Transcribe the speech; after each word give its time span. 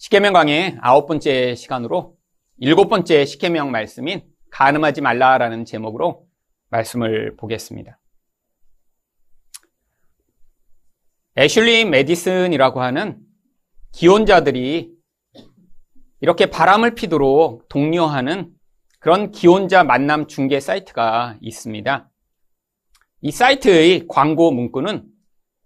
십계명 0.00 0.32
강의 0.32 0.78
아홉 0.80 1.06
번째 1.06 1.54
시간으로 1.54 2.16
일곱 2.56 2.88
번째 2.88 3.26
십계명 3.26 3.70
말씀인 3.70 4.22
가늠하지 4.50 5.02
말라라는 5.02 5.66
제목으로 5.66 6.26
말씀을 6.70 7.36
보겠습니다. 7.36 8.00
애슐리 11.36 11.84
메디슨이라고 11.84 12.80
하는 12.80 13.18
기혼자들이 13.92 14.90
이렇게 16.22 16.46
바람을 16.46 16.94
피도록 16.94 17.68
독려하는 17.68 18.54
그런 19.00 19.30
기혼자 19.30 19.84
만남 19.84 20.28
중개 20.28 20.60
사이트가 20.60 21.36
있습니다. 21.42 22.10
이 23.20 23.30
사이트의 23.30 24.06
광고 24.08 24.50
문구는 24.50 25.04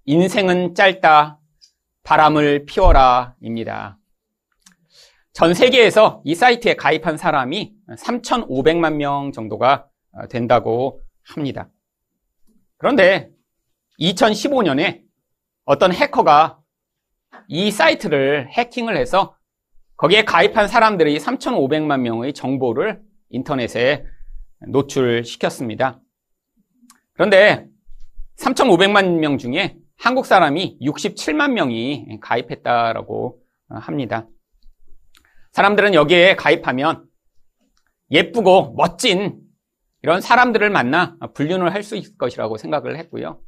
인생은 0.07 0.75
짧다, 0.75 1.39
바람을 2.03 2.66
피워라 2.66 3.37
입니다. 3.41 3.96
전 5.35 5.53
세계에서 5.53 6.23
이 6.24 6.37
사이트에 6.37 6.77
가입한 6.77 7.16
사람이 7.16 7.75
3,500만 7.88 8.95
명 8.95 9.33
정도가 9.33 9.88
된다고 10.30 11.02
합니다. 11.25 11.69
그런데 12.79 13.30
2015년에 13.98 15.02
어떤 15.65 15.92
해커가 15.92 16.61
이 17.48 17.73
사이트를 17.73 18.48
해킹을 18.52 18.97
해서 18.97 19.37
거기에 19.97 20.25
가입한 20.25 20.69
사람들의 20.69 21.19
3,500만 21.19 22.03
명의 22.03 22.33
정보를 22.33 23.03
인터넷에 23.30 24.05
노출시켰습니다. 24.69 26.01
그런데 27.12 27.66
3,500만 28.37 29.19
명 29.19 29.39
중에 29.39 29.77
한국 29.97 30.27
사람이 30.27 30.78
67만 30.80 31.51
명이 31.55 32.20
가입했다라고 32.20 33.41
합니다. 33.69 34.28
사람들은 35.54 35.94
여기에 35.94 36.34
가입하면 36.34 37.06
예쁘고 38.10 38.74
멋진 38.74 39.41
이런 40.02 40.20
사람들을 40.20 40.69
만나 40.69 41.16
불륜을 41.34 41.72
할 41.72 41.84
수 41.84 41.94
있을 41.94 42.16
것이라고 42.19 42.56
생각을 42.56 42.98
했고요. 42.98 43.41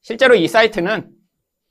실제로 0.00 0.34
이 0.34 0.48
사이트는 0.48 1.08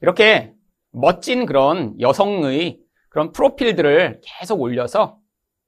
이렇게 0.01 0.53
멋진 0.91 1.45
그런 1.45 1.99
여성의 1.99 2.79
그런 3.09 3.33
프로필들을 3.33 4.21
계속 4.23 4.61
올려서 4.61 5.19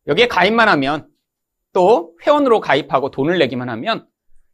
여기에 0.08 0.30
가입만 0.30 0.70
하면 0.70 1.10
또 1.74 2.16
회원으로 2.26 2.62
가입하고 2.62 3.12
돈을 3.12 3.38
내기만 3.40 3.68
하면 3.68 4.08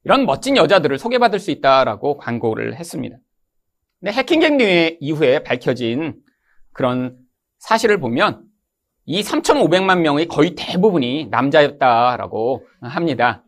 이런 0.04 0.26
멋진 0.26 0.58
여자들을 0.58 0.98
소개받을 0.98 1.38
수 1.38 1.52
있다라고 1.52 2.18
광고를 2.18 2.76
했습니다. 2.76 3.18
근데 4.00 4.14
해킹 4.14 4.98
이후에 5.00 5.44
밝혀진 5.44 6.16
그런 6.72 7.20
사실을 7.60 8.00
보면 8.00 8.52
이 9.06 9.22
3,500만 9.22 10.00
명의 10.00 10.28
거의 10.28 10.56
대부분이 10.56 11.28
남자였다라고 11.30 12.66
합니다. 12.82 13.44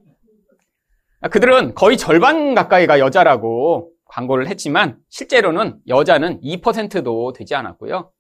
그들은 1.32 1.74
거의 1.76 1.98
절반 1.98 2.54
가까이가 2.56 3.00
여자라고 3.00 3.92
광고를 4.06 4.48
했지만 4.48 4.98
실제로는 5.10 5.80
여자는 5.88 6.42
2%도 6.42 7.34
되지 7.34 7.56
않았고요. 7.56 8.12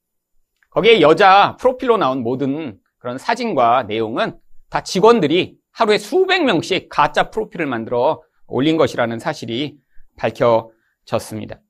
거기에 0.72 1.02
여자 1.02 1.56
프로필로 1.58 1.98
나온 1.98 2.24
모든 2.24 2.78
그런 2.98 3.18
사진과 3.18 3.84
내용은 3.84 4.38
다 4.70 4.82
직원들이 4.82 5.58
하루에 5.72 5.98
수백 5.98 6.44
명씩 6.44 6.90
가짜 6.90 7.30
프로필을 7.30 7.66
만들어 7.66 8.22
올린 8.48 8.78
것이라는 8.78 9.20
사실이 9.20 9.78
밝혀졌습니다. 10.18 11.62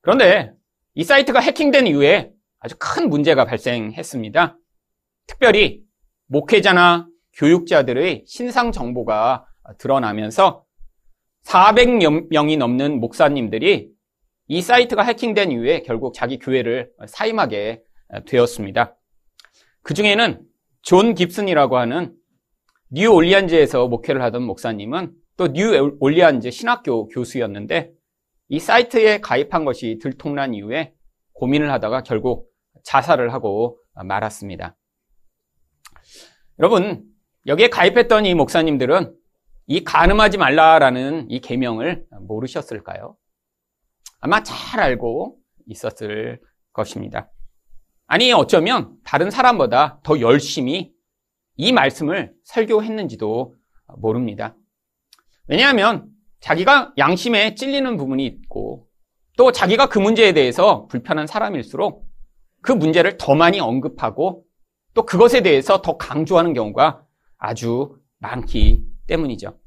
그런데 0.00 0.52
이 0.94 1.04
사이트가 1.04 1.40
해킹된 1.40 1.86
이후에 1.88 2.30
아주 2.62 2.76
큰 2.78 3.10
문제가 3.10 3.44
발생했습니다. 3.44 4.56
특별히 5.26 5.82
목회자나 6.26 7.08
교육자들의 7.34 8.24
신상 8.26 8.70
정보가 8.70 9.46
드러나면서 9.78 10.64
400명이 11.44 12.56
넘는 12.58 13.00
목사님들이 13.00 13.90
이 14.46 14.62
사이트가 14.62 15.02
해킹된 15.02 15.50
이후에 15.50 15.82
결국 15.82 16.14
자기 16.14 16.38
교회를 16.38 16.92
사임하게 17.06 17.82
되었습니다. 18.28 18.96
그 19.82 19.94
중에는 19.94 20.40
존 20.82 21.14
깁슨이라고 21.14 21.78
하는 21.78 22.14
뉴 22.90 23.10
올리안즈에서 23.10 23.88
목회를 23.88 24.22
하던 24.22 24.42
목사님은 24.44 25.12
또 25.36 25.48
뉴 25.48 25.96
올리안즈 25.98 26.52
신학교 26.52 27.08
교수였는데 27.08 27.90
이 28.48 28.60
사이트에 28.60 29.18
가입한 29.20 29.64
것이 29.64 29.98
들통난 30.00 30.54
이후에 30.54 30.92
고민을 31.32 31.72
하다가 31.72 32.02
결국 32.04 32.51
자살을 32.82 33.32
하고 33.32 33.78
말았습니다. 33.94 34.76
여러분, 36.58 37.04
여기에 37.46 37.68
가입했던 37.68 38.26
이 38.26 38.34
목사님들은 38.34 39.14
이 39.66 39.84
가늠하지 39.84 40.38
말라라는 40.38 41.30
이 41.30 41.40
계명을 41.40 42.06
모르셨을까요? 42.20 43.16
아마 44.20 44.42
잘 44.42 44.80
알고 44.80 45.38
있었을 45.66 46.40
것입니다. 46.72 47.30
아니, 48.06 48.32
어쩌면 48.32 48.96
다른 49.04 49.30
사람보다 49.30 50.00
더 50.02 50.20
열심히 50.20 50.92
이 51.56 51.72
말씀을 51.72 52.32
설교했는지도 52.44 53.56
모릅니다. 53.98 54.56
왜냐하면 55.46 56.08
자기가 56.40 56.94
양심에 56.98 57.54
찔리는 57.54 57.96
부분이 57.96 58.24
있고 58.26 58.88
또 59.36 59.52
자기가 59.52 59.88
그 59.88 59.98
문제에 59.98 60.32
대해서 60.32 60.86
불편한 60.86 61.26
사람일수록 61.26 62.06
그 62.62 62.72
문제를 62.72 63.18
더 63.18 63.34
많이 63.34 63.60
언급하고 63.60 64.44
또 64.94 65.04
그것에 65.04 65.42
대해서 65.42 65.82
더 65.82 65.96
강조하는 65.96 66.54
경우가 66.54 67.04
아주 67.38 67.98
많기 68.18 68.84
때문이죠. 69.06 69.58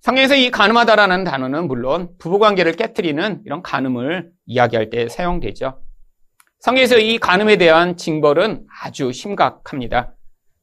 성경에서 0.00 0.36
이 0.36 0.50
가늠하다라는 0.50 1.24
단어는 1.24 1.66
물론 1.66 2.16
부부관계를 2.18 2.72
깨뜨리는 2.74 3.42
이런 3.44 3.62
가늠을 3.62 4.30
이야기할 4.46 4.88
때 4.88 5.08
사용되죠. 5.08 5.82
성경에서 6.60 6.98
이 6.98 7.18
가늠에 7.18 7.56
대한 7.56 7.96
징벌은 7.96 8.66
아주 8.82 9.12
심각합니다. 9.12 10.14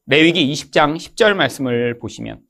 레위기 0.06 0.50
20장 0.50 0.96
10절 0.96 1.34
말씀을 1.34 1.98
보시면 1.98 2.40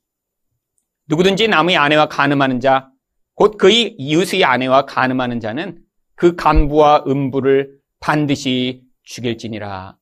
누구든지 1.07 1.49
남의 1.49 1.75
아내와 1.75 2.07
가늠하는 2.07 2.61
자, 2.61 2.89
곧 3.33 3.57
그의 3.57 3.95
이웃의 3.97 4.45
아내와 4.45 4.85
가늠하는 4.85 5.41
자는 5.41 5.79
그 6.15 6.35
간부와 6.35 7.03
음부를 7.07 7.74
반드시 7.99 8.83
죽일지니라. 9.03 9.97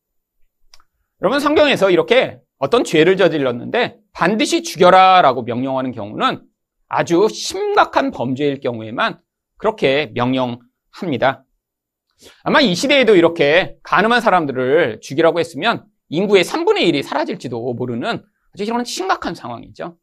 여러분 1.21 1.39
성경에서 1.39 1.89
이렇게 1.89 2.39
어떤 2.57 2.83
죄를 2.83 3.17
저질렀는데 3.17 3.97
반드시 4.13 4.63
죽여라라고 4.63 5.43
명령하는 5.43 5.91
경우는 5.91 6.43
아주 6.87 7.27
심각한 7.29 8.11
범죄일 8.11 8.59
경우에만 8.59 9.19
그렇게 9.57 10.11
명령합니다. 10.13 11.45
아마 12.43 12.61
이 12.61 12.75
시대에도 12.75 13.15
이렇게 13.15 13.75
가늠한 13.83 14.21
사람들을 14.21 14.99
죽이라고 15.01 15.39
했으면 15.39 15.85
인구의 16.09 16.43
3분의 16.43 16.89
1이 16.89 17.01
사라질지도 17.03 17.73
모르는 17.73 18.23
아주 18.53 18.63
이런 18.63 18.85
심각한 18.85 19.33
상황이죠. 19.33 19.97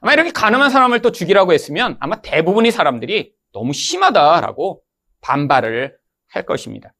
아마 0.00 0.12
이렇게 0.12 0.30
가늠한 0.30 0.70
사람을 0.70 1.02
또 1.02 1.10
죽이라고 1.10 1.52
했으면 1.52 1.96
아마 2.00 2.20
대부분의 2.20 2.70
사람들이 2.70 3.32
너무 3.52 3.72
심하다라고 3.72 4.82
반발을 5.20 5.96
할 6.28 6.46
것입니다. 6.46 6.94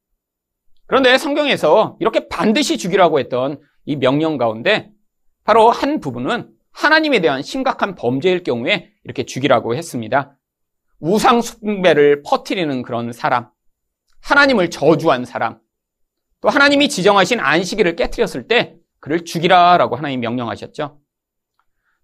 그런데 0.87 1.19
성경에서 1.19 1.97
이렇게 2.01 2.29
반드시 2.29 2.79
죽이라고 2.79 3.19
했던 3.19 3.61
이 3.85 3.97
명령 3.97 4.39
가운데 4.39 4.91
바로 5.45 5.71
한 5.71 6.01
부분은 6.01 6.51
하나님에 6.73 7.21
대한 7.21 7.43
심각한 7.43 7.95
범죄일 7.95 8.43
경우에 8.43 8.91
이렇게 9.05 9.25
죽이라고 9.25 9.75
했습니다. 9.75 10.37
우상 11.01 11.41
숭배를 11.41 12.23
퍼뜨리는 12.23 12.83
그런 12.83 13.13
사람, 13.13 13.49
하나님을 14.23 14.71
저주한 14.71 15.25
사람, 15.25 15.59
또 16.41 16.49
하나님이 16.49 16.89
지정하신 16.89 17.41
안식일을 17.41 17.97
깨뜨렸을 17.97 18.47
때 18.47 18.77
그를 19.01 19.25
죽이라라고 19.25 19.97
하나님 19.97 20.21
명령하셨죠. 20.21 20.99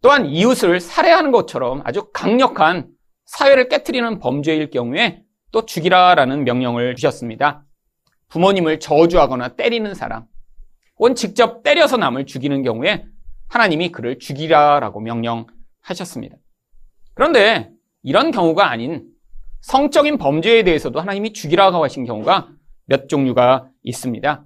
또한 0.00 0.26
이웃을 0.26 0.80
살해하는 0.80 1.30
것처럼 1.30 1.82
아주 1.84 2.10
강력한 2.12 2.88
사회를 3.26 3.68
깨뜨리는 3.68 4.18
범죄일 4.18 4.70
경우에 4.70 5.22
또 5.52 5.64
죽이라라는 5.64 6.44
명령을 6.44 6.96
주셨습니다. 6.96 7.64
부모님을 8.32 8.80
저주하거나 8.80 9.56
때리는 9.56 9.94
사람, 9.94 10.24
혹은 10.98 11.14
직접 11.14 11.62
때려서 11.62 11.98
남을 11.98 12.24
죽이는 12.24 12.62
경우에 12.62 13.04
하나님이 13.48 13.92
그를 13.92 14.18
죽이라라고 14.18 15.00
명령하셨습니다. 15.00 16.36
그런데 17.12 17.70
이런 18.02 18.30
경우가 18.30 18.70
아닌 18.70 19.06
성적인 19.60 20.16
범죄에 20.16 20.64
대해서도 20.64 20.98
하나님이 20.98 21.34
죽이라고 21.34 21.84
하신 21.84 22.06
경우가 22.06 22.48
몇 22.86 23.08
종류가 23.10 23.68
있습니다. 23.82 24.44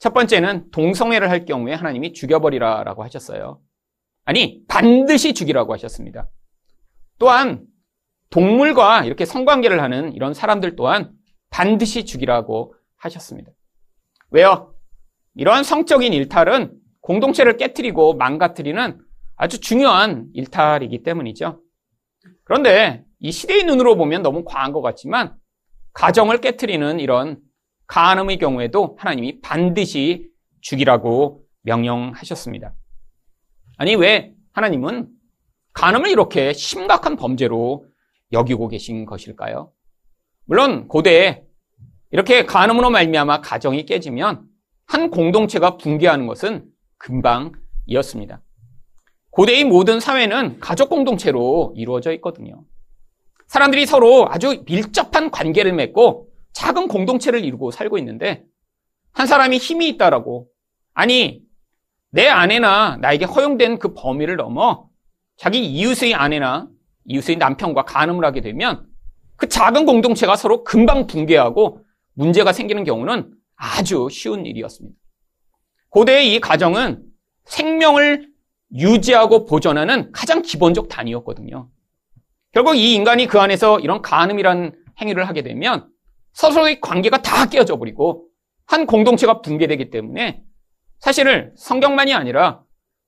첫 0.00 0.12
번째는 0.14 0.72
동성애를 0.72 1.30
할 1.30 1.44
경우에 1.44 1.74
하나님이 1.74 2.14
죽여버리라라고 2.14 3.04
하셨어요. 3.04 3.60
아니, 4.24 4.62
반드시 4.66 5.32
죽이라고 5.32 5.72
하셨습니다. 5.74 6.28
또한 7.20 7.66
동물과 8.30 9.04
이렇게 9.04 9.24
성관계를 9.24 9.80
하는 9.80 10.12
이런 10.12 10.34
사람들 10.34 10.74
또한 10.74 11.12
반드시 11.50 12.04
죽이라고 12.04 12.74
하셨습니다. 13.02 13.52
왜요? 14.30 14.74
이러한 15.34 15.64
성적인 15.64 16.12
일탈은 16.12 16.78
공동체를 17.00 17.56
깨뜨리고 17.56 18.14
망가뜨리는 18.14 19.00
아주 19.36 19.60
중요한 19.60 20.28
일탈이기 20.34 21.02
때문이죠. 21.02 21.60
그런데 22.44 23.04
이 23.18 23.32
시대의 23.32 23.64
눈으로 23.64 23.96
보면 23.96 24.22
너무 24.22 24.44
과한 24.44 24.72
것 24.72 24.82
같지만 24.82 25.36
가정을 25.94 26.40
깨뜨리는 26.40 27.00
이런 27.00 27.40
가늠의 27.86 28.38
경우에도 28.38 28.96
하나님이 28.98 29.40
반드시 29.40 30.30
죽이라고 30.60 31.44
명령하셨습니다. 31.62 32.74
아니 33.78 33.94
왜 33.96 34.32
하나님은 34.52 35.08
간음을 35.72 36.08
이렇게 36.08 36.52
심각한 36.52 37.16
범죄로 37.16 37.86
여기고 38.32 38.68
계신 38.68 39.04
것일까요? 39.06 39.72
물론 40.44 40.88
고대에 40.88 41.44
이렇게 42.12 42.44
간음으로 42.44 42.90
말미암아 42.90 43.40
가정이 43.40 43.86
깨지면 43.86 44.44
한 44.86 45.10
공동체가 45.10 45.78
붕괴하는 45.78 46.26
것은 46.26 46.66
금방이었습니다. 46.98 48.42
고대의 49.30 49.64
모든 49.64 49.98
사회는 49.98 50.60
가족 50.60 50.90
공동체로 50.90 51.72
이루어져 51.74 52.12
있거든요. 52.12 52.64
사람들이 53.46 53.86
서로 53.86 54.28
아주 54.30 54.62
밀접한 54.66 55.30
관계를 55.30 55.72
맺고 55.72 56.28
작은 56.52 56.88
공동체를 56.88 57.44
이루고 57.44 57.70
살고 57.70 57.96
있는데 57.98 58.44
한 59.12 59.26
사람이 59.26 59.56
힘이 59.56 59.88
있다라고 59.88 60.48
아니 60.92 61.42
내 62.10 62.28
아내나 62.28 62.98
나에게 63.00 63.24
허용된 63.24 63.78
그 63.78 63.94
범위를 63.94 64.36
넘어 64.36 64.86
자기 65.38 65.64
이웃의 65.64 66.14
아내나 66.14 66.68
이웃의 67.06 67.36
남편과 67.36 67.86
간음을 67.86 68.22
하게 68.22 68.42
되면 68.42 68.86
그 69.36 69.48
작은 69.48 69.86
공동체가 69.86 70.36
서로 70.36 70.62
금방 70.62 71.06
붕괴하고 71.06 71.82
문제가 72.14 72.52
생기는 72.52 72.84
경우는 72.84 73.32
아주 73.56 74.08
쉬운 74.10 74.46
일이었습니다. 74.46 74.96
고대의 75.90 76.34
이 76.34 76.40
가정은 76.40 77.02
생명을 77.44 78.28
유지하고 78.74 79.44
보존하는 79.44 80.10
가장 80.12 80.42
기본적 80.42 80.88
단위였거든요. 80.88 81.68
결국 82.52 82.74
이 82.76 82.94
인간이 82.94 83.26
그 83.26 83.38
안에서 83.38 83.80
이런 83.80 84.02
간음이라는 84.02 84.72
행위를 85.00 85.28
하게 85.28 85.42
되면 85.42 85.88
서로의 86.32 86.80
관계가 86.80 87.22
다 87.22 87.46
깨어져 87.46 87.76
버리고 87.76 88.28
한 88.66 88.86
공동체가 88.86 89.42
붕괴되기 89.42 89.90
때문에 89.90 90.42
사실은 90.98 91.52
성경만이 91.56 92.14
아니라 92.14 92.62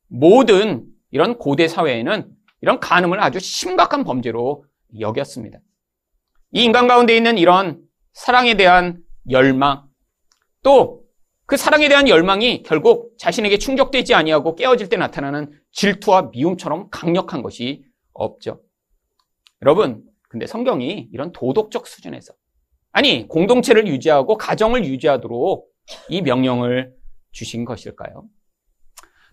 모든 0.09 0.85
이런 1.11 1.39
고대 1.39 1.69
사회에는 1.69 2.31
이런 2.61 2.81
간음을 2.81 3.23
아주 3.23 3.39
심각한 3.39 4.05
범죄로 4.05 4.65
여겼습니다. 4.99 5.59
이 6.53 6.65
인간 6.65 6.87
가운데 6.87 7.17
있는 7.17 7.39
이런 7.39 7.81
사랑에 8.15 8.57
대한 8.57 9.03
열망, 9.29 9.87
또 10.63 11.05
그 11.47 11.57
사랑에 11.57 11.89
대한 11.89 12.09
열망이 12.09 12.63
결국 12.63 13.15
자신에게 13.19 13.59
충족되지 13.59 14.15
아니하고 14.15 14.55
깨어질 14.55 14.89
때 14.89 14.97
나타나는 14.97 15.53
질투와 15.73 16.31
미움처럼 16.33 16.89
강력한 16.91 17.43
것이 17.43 17.85
없죠. 18.15 18.63
여러분, 19.63 20.05
근데 20.29 20.47
성경이 20.47 21.09
이런 21.13 21.33
도덕적 21.33 21.87
수준에서 21.87 22.33
아니 22.93 23.29
공동체를 23.29 23.87
유지하고 23.87 24.39
가정을 24.39 24.85
유지하도록 24.85 25.69
이 26.09 26.23
명령을 26.23 26.95
주신 27.33 27.65
것일까요? 27.65 28.25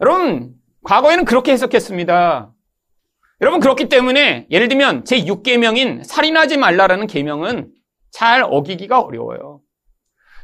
여러분, 0.01 0.53
과거에는 0.83 1.25
그렇게 1.25 1.51
해석했습니다. 1.53 2.53
여러분, 3.39 3.59
그렇기 3.59 3.87
때문에 3.87 4.47
예를 4.51 4.67
들면 4.67 5.05
제 5.05 5.23
6계명인 5.23 6.03
살인하지 6.03 6.57
말라라는 6.57 7.07
계명은 7.07 7.71
잘 8.11 8.43
어기기가 8.43 8.99
어려워요. 8.99 9.61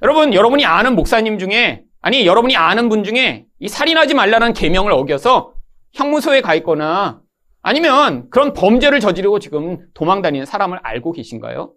여러분, 0.01 0.33
여러분이 0.33 0.65
아는 0.65 0.95
목사님 0.95 1.37
중에 1.37 1.83
아니, 2.01 2.25
여러분이 2.25 2.55
아는 2.55 2.89
분 2.89 3.03
중에 3.03 3.45
이 3.59 3.67
살인하지 3.67 4.13
말라는 4.13 4.53
계명을 4.53 4.91
어겨서 4.91 5.53
형무소에 5.93 6.41
가 6.41 6.55
있거나 6.55 7.21
아니면 7.61 8.29
그런 8.29 8.53
범죄를 8.53 8.99
저지르고 8.99 9.39
지금 9.39 9.87
도망 9.93 10.21
다니는 10.21 10.45
사람을 10.45 10.79
알고 10.83 11.11
계신가요? 11.11 11.73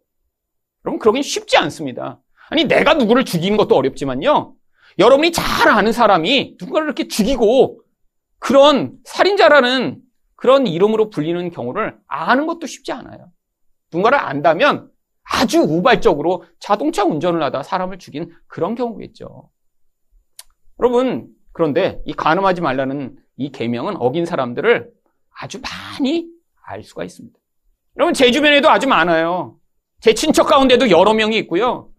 여러분, 0.84 0.98
그러긴 0.98 1.22
쉽지 1.22 1.56
않습니다. 1.56 2.20
아니, 2.48 2.64
내가 2.64 2.94
누구를 2.94 3.24
죽이는 3.24 3.56
것도 3.56 3.74
어렵지만요. 3.76 4.54
여러분이 4.98 5.32
잘 5.32 5.68
아는 5.68 5.92
사람이 5.92 6.56
누군가를 6.60 6.86
이렇게 6.86 7.08
죽이고 7.08 7.80
그런 8.38 8.92
살인자라는 9.04 10.00
그런 10.36 10.66
이름으로 10.66 11.10
불리는 11.10 11.50
경우를 11.50 11.96
아는 12.06 12.46
것도 12.46 12.66
쉽지 12.66 12.92
않아요. 12.92 13.30
누군가를 13.92 14.18
안다면 14.18 14.89
아주 15.32 15.60
우발적으로 15.60 16.44
자동차 16.58 17.04
운전을 17.04 17.42
하다 17.44 17.62
사람을 17.62 17.98
죽인 17.98 18.34
그런 18.48 18.74
경우겠죠. 18.74 19.48
여러분, 20.80 21.28
그런데 21.52 22.02
이 22.04 22.12
간음하지 22.12 22.60
말라는 22.60 23.16
이 23.36 23.50
계명은 23.50 23.96
어긴 23.98 24.26
사람들을 24.26 24.90
아주 25.30 25.60
많이 25.60 26.26
알 26.62 26.82
수가 26.82 27.04
있습니다. 27.04 27.38
여러분, 27.96 28.12
제 28.12 28.30
주변에도 28.30 28.70
아주 28.70 28.88
많아요. 28.88 29.56
제 30.00 30.14
친척 30.14 30.46
가운데도 30.46 30.90
여러 30.90 31.14
명이 31.14 31.36
있고요. 31.38 31.90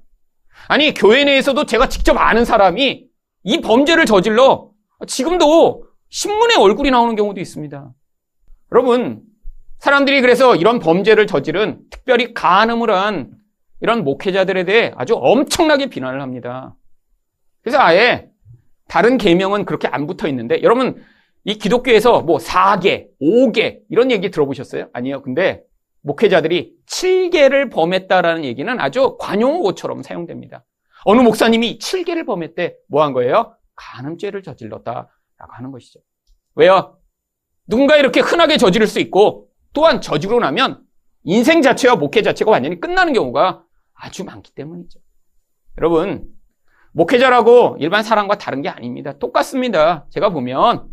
아니, 0.67 0.93
교회 0.93 1.23
내에서도 1.23 1.65
제가 1.65 1.87
직접 1.87 2.17
아는 2.17 2.43
사람이 2.43 3.07
이 3.43 3.61
범죄를 3.61 4.05
저질러 4.05 4.71
지금도 5.07 5.85
신문에 6.09 6.55
얼굴이 6.55 6.91
나오는 6.91 7.15
경우도 7.15 7.39
있습니다. 7.39 7.93
여러분, 8.73 9.23
사람들이 9.81 10.21
그래서 10.21 10.55
이런 10.55 10.77
범죄를 10.77 11.25
저지른 11.25 11.79
특별히 11.89 12.35
간음을 12.35 12.91
한 12.91 13.31
이런 13.81 14.03
목회자들에 14.03 14.63
대해 14.63 14.93
아주 14.95 15.15
엄청나게 15.15 15.87
비난을 15.87 16.21
합니다. 16.21 16.75
그래서 17.63 17.79
아예 17.79 18.29
다른 18.87 19.17
계명은 19.17 19.65
그렇게 19.65 19.87
안 19.87 20.05
붙어 20.05 20.27
있는데 20.27 20.61
여러분 20.61 21.03
이 21.45 21.57
기독교에서 21.57 22.21
뭐 22.21 22.37
4개, 22.37 23.07
5개 23.19 23.79
이런 23.89 24.11
얘기 24.11 24.29
들어보셨어요? 24.29 24.89
아니요. 24.93 25.23
근데 25.23 25.63
목회자들이 26.01 26.75
7개를 26.85 27.71
범했다라는 27.71 28.45
얘기는 28.45 28.79
아주 28.79 29.17
관용어처럼 29.19 30.03
사용됩니다. 30.03 30.63
어느 31.05 31.21
목사님이 31.21 31.79
7개를 31.79 32.27
범했대 32.27 32.75
뭐 32.87 33.03
한 33.03 33.13
거예요? 33.13 33.55
간음죄를 33.75 34.43
저질렀다라고 34.43 35.07
하는 35.53 35.71
것이죠. 35.71 36.01
왜요? 36.53 36.99
누군가 37.65 37.97
이렇게 37.97 38.19
흔하게 38.19 38.57
저지를 38.57 38.85
수 38.85 38.99
있고 38.99 39.47
또한 39.73 40.01
저지르고 40.01 40.39
나면 40.39 40.81
인생 41.23 41.61
자체와 41.61 41.95
목회 41.95 42.21
자체가 42.21 42.51
완전히 42.51 42.79
끝나는 42.79 43.13
경우가 43.13 43.63
아주 43.93 44.23
많기 44.23 44.53
때문이죠. 44.53 44.99
여러분, 45.77 46.25
목회자라고 46.93 47.77
일반 47.79 48.03
사람과 48.03 48.37
다른 48.37 48.61
게 48.61 48.69
아닙니다. 48.69 49.17
똑같습니다. 49.17 50.05
제가 50.09 50.29
보면 50.29 50.87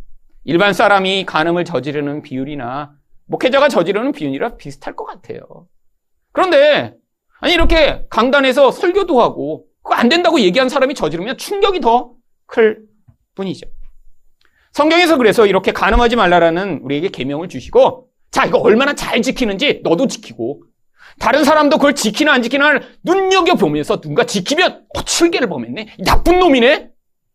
일반 0.44 0.73
사람이 0.73 1.26
간음을 1.26 1.64
저지르는 1.64 2.23
비율이나 2.23 2.92
목회자가 3.26 3.68
저지르는 3.68 4.12
비율이라 4.12 4.56
비슷할 4.56 4.94
것 4.94 5.04
같아요. 5.04 5.40
그런데 6.32 6.94
아니 7.40 7.52
이렇게 7.54 8.06
강단에서 8.11 8.70
설교도 8.70 9.20
하고 9.20 9.66
그거 9.82 9.94
안 9.94 10.08
된다고 10.08 10.40
얘기한 10.40 10.68
사람이 10.68 10.94
저지르면 10.94 11.37
충격이 11.38 11.80
더 11.80 12.18
클 12.50 12.80
뿐이죠. 13.35 13.66
성경에서 14.73 15.18
그래서 15.18 15.44
이렇게 15.47 15.70
간음하지 15.70 16.16
말라라는 16.16 16.80
우리에게 16.82 17.11
계명을 17.11 17.49
주시고 17.50 18.07
자 18.38 18.45
이거 18.45 18.59
얼마나 18.59 18.95
잘 18.95 19.21
지키는지 19.21 19.80
너도 19.83 20.07
지키고. 20.07 20.62
다른 21.18 21.42
사람도 21.42 21.78
그걸 21.78 21.97
지키나 21.97 22.35
안 22.35 22.40
지키나를 22.40 22.83
눈여겨보면서 23.02 24.00
누가 24.00 24.26
지키면 24.26 24.87
어, 24.95 25.00
7개를 25.00 25.49
범했네. 25.49 25.97
나쁜 26.04 26.38
놈이네! 26.38 26.88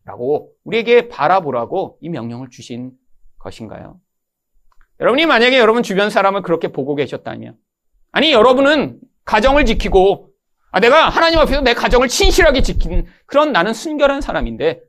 라고 0.06 0.54
우리에게 0.64 1.10
바라보라고 1.10 1.98
이 2.00 2.08
명령을 2.08 2.50
주신 2.50 2.92
것인가요? 3.38 4.00
여러분이 5.02 5.26
만약에 5.26 5.60
여러분 5.60 5.84
주변 5.84 6.10
사람을 6.10 6.42
그렇게 6.42 6.70
보고 6.70 6.96
계셨다면 6.96 7.58
아니 8.14 8.32
여러분은 8.32 8.98
가정을 9.26 9.66
지키고 9.66 10.30
아, 10.72 10.80
내가 10.80 11.10
하나님 11.10 11.38
앞에서 11.40 11.60
내 11.60 11.74
가정을 11.74 12.08
신실하게 12.08 12.62
지키는 12.62 13.08
그런 13.26 13.52
나는 13.52 13.74
순결한 13.74 14.22
사람인데 14.22 14.80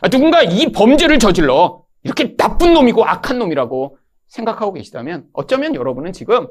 아, 0.00 0.08
누군가 0.08 0.42
이 0.42 0.72
범죄를 0.72 1.20
저질러 1.20 1.84
이렇게 2.02 2.36
나쁜 2.36 2.74
놈이고 2.74 3.04
악한 3.04 3.38
놈이라고 3.38 3.98
생각하고 4.32 4.72
계시다면 4.72 5.28
어쩌면 5.34 5.74
여러분은 5.74 6.12
지금 6.12 6.48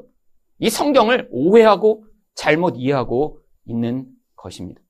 이 0.58 0.70
성경을 0.70 1.28
오해하고 1.30 2.04
잘못 2.34 2.74
이해하고 2.76 3.40
있는 3.64 4.06
것입니다. 4.36 4.80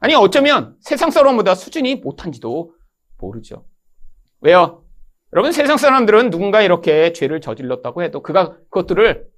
아니 0.00 0.14
어쩌면 0.14 0.76
세상 0.80 1.10
사람보다 1.10 1.54
수준이 1.54 1.96
못한지도 1.96 2.74
모르죠. 3.18 3.64
왜요? 4.40 4.84
여러분 5.32 5.52
세상 5.52 5.76
사람들은 5.76 6.30
누군가 6.30 6.60
이렇게 6.60 7.12
죄를 7.12 7.40
저질렀다고 7.40 8.02
해도 8.02 8.22
그가 8.22 8.56
그것들을 8.64 9.28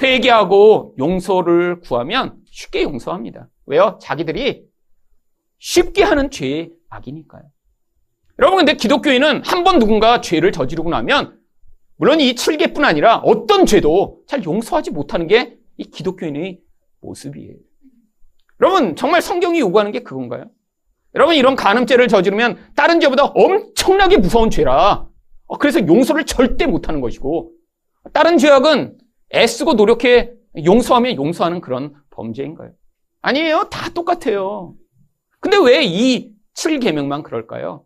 회개하고 0.00 0.94
용서를 0.98 1.80
구하면 1.80 2.36
쉽게 2.46 2.84
용서합니다. 2.84 3.48
왜요? 3.66 3.98
자기들이 4.00 4.64
쉽게 5.58 6.04
하는 6.04 6.30
죄의 6.30 6.70
악이니까요. 6.88 7.42
여러분 8.38 8.58
근데 8.58 8.74
기독교인은 8.74 9.42
한 9.44 9.64
번 9.64 9.80
누군가 9.80 10.20
죄를 10.20 10.52
저지르고 10.52 10.90
나면 10.90 11.37
물론 11.98 12.20
이 12.20 12.34
7개뿐 12.34 12.84
아니라 12.84 13.18
어떤 13.18 13.66
죄도 13.66 14.20
잘 14.26 14.44
용서하지 14.44 14.90
못하는 14.92 15.26
게 15.26 15.58
이 15.78 15.84
기독교인의 15.84 16.58
모습이에요. 17.00 17.54
여러분 18.60 18.96
정말 18.96 19.22
성경이 19.22 19.60
요구하는 19.60 19.92
게 19.92 20.00
그건가요? 20.00 20.50
여러분 21.14 21.36
이런 21.36 21.54
간음죄를 21.54 22.08
저지르면 22.08 22.58
다른 22.74 22.98
죄보다 23.00 23.26
엄청나게 23.26 24.16
무서운 24.18 24.50
죄라. 24.50 25.06
어, 25.46 25.56
그래서 25.58 25.78
용서를 25.86 26.26
절대 26.26 26.66
못하는 26.66 27.00
것이고 27.00 27.52
다른 28.12 28.38
죄악은 28.38 28.98
애쓰고 29.32 29.74
노력해 29.74 30.32
용서하면 30.64 31.14
용서하는 31.14 31.60
그런 31.60 31.94
범죄인 32.10 32.56
가요 32.56 32.72
아니에요. 33.22 33.68
다 33.70 33.90
똑같아요. 33.90 34.74
근데 35.40 35.56
왜 35.58 35.84
이 35.84 36.32
7계명만 36.54 37.22
그럴까요? 37.22 37.84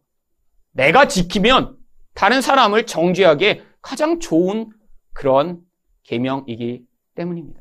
내가 0.72 1.06
지키면 1.08 1.76
다른 2.14 2.40
사람을 2.40 2.86
정죄하게 2.86 3.62
가장 3.82 4.20
좋은 4.20 4.70
그런 5.12 5.60
계명이기 6.04 6.86
때문입니다. 7.14 7.60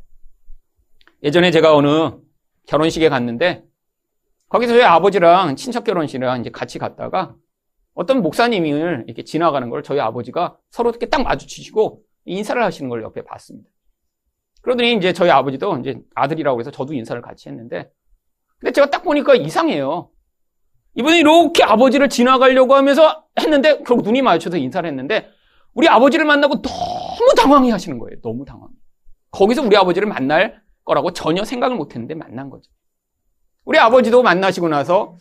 예전에 1.24 1.51
제가 1.51 1.75
어느 1.75 2.12
결혼식에 2.68 3.10
갔는데 3.10 3.66
거기서 4.50 4.74
저희 4.74 4.84
아버지랑 4.84 5.56
친척 5.56 5.84
결혼식이랑 5.84 6.40
이제 6.42 6.50
같이 6.50 6.80
갔다가 6.80 7.36
어떤 7.94 8.22
목사님을 8.22 9.06
이렇게 9.08 9.24
지나가는 9.24 9.70
걸 9.70 9.84
저희 9.84 10.00
아버지가 10.00 10.58
서로 10.70 10.90
이렇게 10.90 11.08
딱 11.08 11.24
마주치시고 11.24 12.04
인사를 12.25 12.62
하시는 12.63 12.90
걸 12.90 13.04
옆에 13.04 13.24
봤습니다. 13.24 13.70
그러더니 14.62 14.94
이제 14.94 15.12
저희 15.12 15.30
아버지도 15.30 15.78
이제 15.80 16.00
아들이라고 16.16 16.60
해서 16.60 16.72
저도 16.72 16.94
인사를 16.94 17.22
같이 17.22 17.50
했는데 17.50 17.92
근데 18.60 18.72
제가 18.72 18.90
딱 18.90 19.04
보니까 19.04 19.36
이상해요. 19.36 20.10
이분이 20.96 21.20
이렇게 21.20 21.63
아버지를 21.63 22.10
지나가려고 22.10 22.75
하면서 22.75 23.25
했는데 23.40 23.82
결국 23.84 24.04
눈이 24.04 24.22
마주쳐서 24.22 24.58
인사를 24.58 24.88
했는데 24.88 25.28
우리 25.74 25.88
아버지를 25.88 26.25
만나고 26.25 26.62
너무 26.62 27.34
당황해 27.36 27.72
하시는 27.72 27.98
거예요. 27.98 28.20
너무 28.22 28.46
당황. 28.46 28.70
거기서 29.32 29.62
우리 29.63 29.78
아버지를 29.78 30.08
만날 30.08 30.62
거라고 30.84 31.12
전혀 31.12 31.46
생각을 31.46 31.78
못 31.78 31.92
했는데 31.94 32.16
만난 32.16 32.50
거죠. 32.50 32.70
우리 33.63 33.78
아버지도 33.78 34.24
만나시고 34.24 34.68
나서 34.70 35.18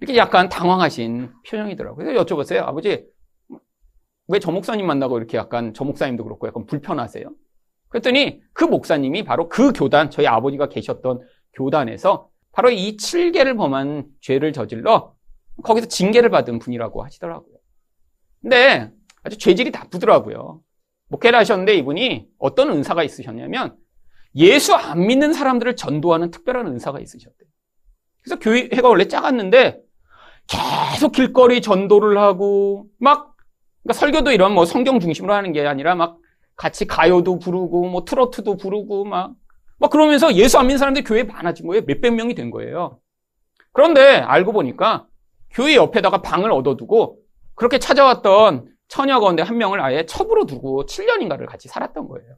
이렇게 0.00 0.16
약간 0.16 0.48
당황하신 0.48 1.32
표정이더라고요. 1.48 2.04
그래서 2.04 2.24
여쭤봤어요. 2.24 2.58
아버지, 2.64 3.06
왜 4.28 4.38
저 4.38 4.50
목사님 4.52 4.86
만나고 4.86 5.18
이렇게 5.18 5.36
약간 5.36 5.74
저 5.74 5.84
목사님도 5.84 6.24
그렇고 6.24 6.46
약간 6.46 6.66
불편하세요? 6.66 7.30
그랬더니 7.88 8.40
그 8.52 8.64
목사님이 8.64 9.24
바로 9.24 9.48
그 9.48 9.72
교단, 9.72 10.10
저희 10.10 10.26
아버지가 10.26 10.68
계셨던 10.68 11.20
교단에서 11.54 12.28
바로 12.52 12.70
이 12.70 12.96
7개를 12.96 13.56
범한 13.56 14.06
죄를 14.20 14.52
저질러 14.52 15.14
거기서 15.62 15.86
징계를 15.88 16.30
받은 16.30 16.58
분이라고 16.58 17.04
하시더라고요. 17.04 17.54
근데 18.42 18.92
아주 19.24 19.38
죄질이 19.38 19.70
나쁘더라고요. 19.70 20.60
목회를 21.08 21.38
하셨는데 21.38 21.74
이분이 21.76 22.28
어떤 22.38 22.70
은사가 22.70 23.02
있으셨냐면 23.02 23.76
예수 24.36 24.74
안 24.74 25.06
믿는 25.06 25.32
사람들을 25.32 25.76
전도하는 25.76 26.30
특별한 26.30 26.66
은사가 26.66 27.00
있으셨대요. 27.00 27.48
그래서 28.22 28.38
교회가 28.38 28.88
원래 28.88 29.06
작았는데 29.06 29.80
계속 30.46 31.12
길거리 31.12 31.60
전도를 31.62 32.18
하고 32.18 32.86
막 32.98 33.34
그러니까 33.82 33.98
설교도 33.98 34.32
이런 34.32 34.52
뭐 34.52 34.64
성경 34.64 35.00
중심으로 35.00 35.32
하는 35.32 35.52
게 35.52 35.66
아니라 35.66 35.94
막 35.94 36.18
같이 36.56 36.86
가요도 36.86 37.38
부르고 37.38 37.88
뭐 37.88 38.04
트로트도 38.04 38.56
부르고 38.56 39.04
막, 39.04 39.34
막 39.78 39.90
그러면서 39.90 40.34
예수 40.34 40.58
안 40.58 40.66
믿는 40.66 40.78
사람들이 40.78 41.04
교회에 41.04 41.24
많아진 41.24 41.66
거예요. 41.66 41.82
몇백 41.86 42.14
명이 42.14 42.34
된 42.34 42.50
거예요. 42.50 42.98
그런데 43.72 44.16
알고 44.16 44.52
보니까 44.52 45.06
교회 45.50 45.74
옆에다가 45.76 46.22
방을 46.22 46.50
얻어두고 46.52 47.18
그렇게 47.54 47.78
찾아왔던 47.78 48.73
처녀 48.94 49.18
가운데 49.18 49.42
한 49.42 49.58
명을 49.58 49.80
아예 49.80 50.06
첩으로 50.06 50.46
두고 50.46 50.86
7년인가를 50.86 51.46
같이 51.46 51.66
살았던 51.66 52.06
거예요. 52.06 52.36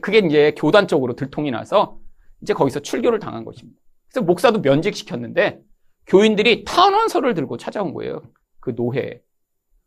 그게 0.00 0.18
이제 0.20 0.54
교단적으로 0.56 1.14
들통이 1.14 1.50
나서 1.50 1.98
이제 2.40 2.54
거기서 2.54 2.80
출교를 2.80 3.18
당한 3.18 3.44
것입니다. 3.44 3.78
그래서 4.08 4.24
목사도 4.24 4.60
면직시켰는데 4.60 5.60
교인들이 6.06 6.64
탄원서를 6.64 7.34
들고 7.34 7.58
찾아온 7.58 7.92
거예요. 7.92 8.22
그 8.60 8.74
노회. 8.74 9.20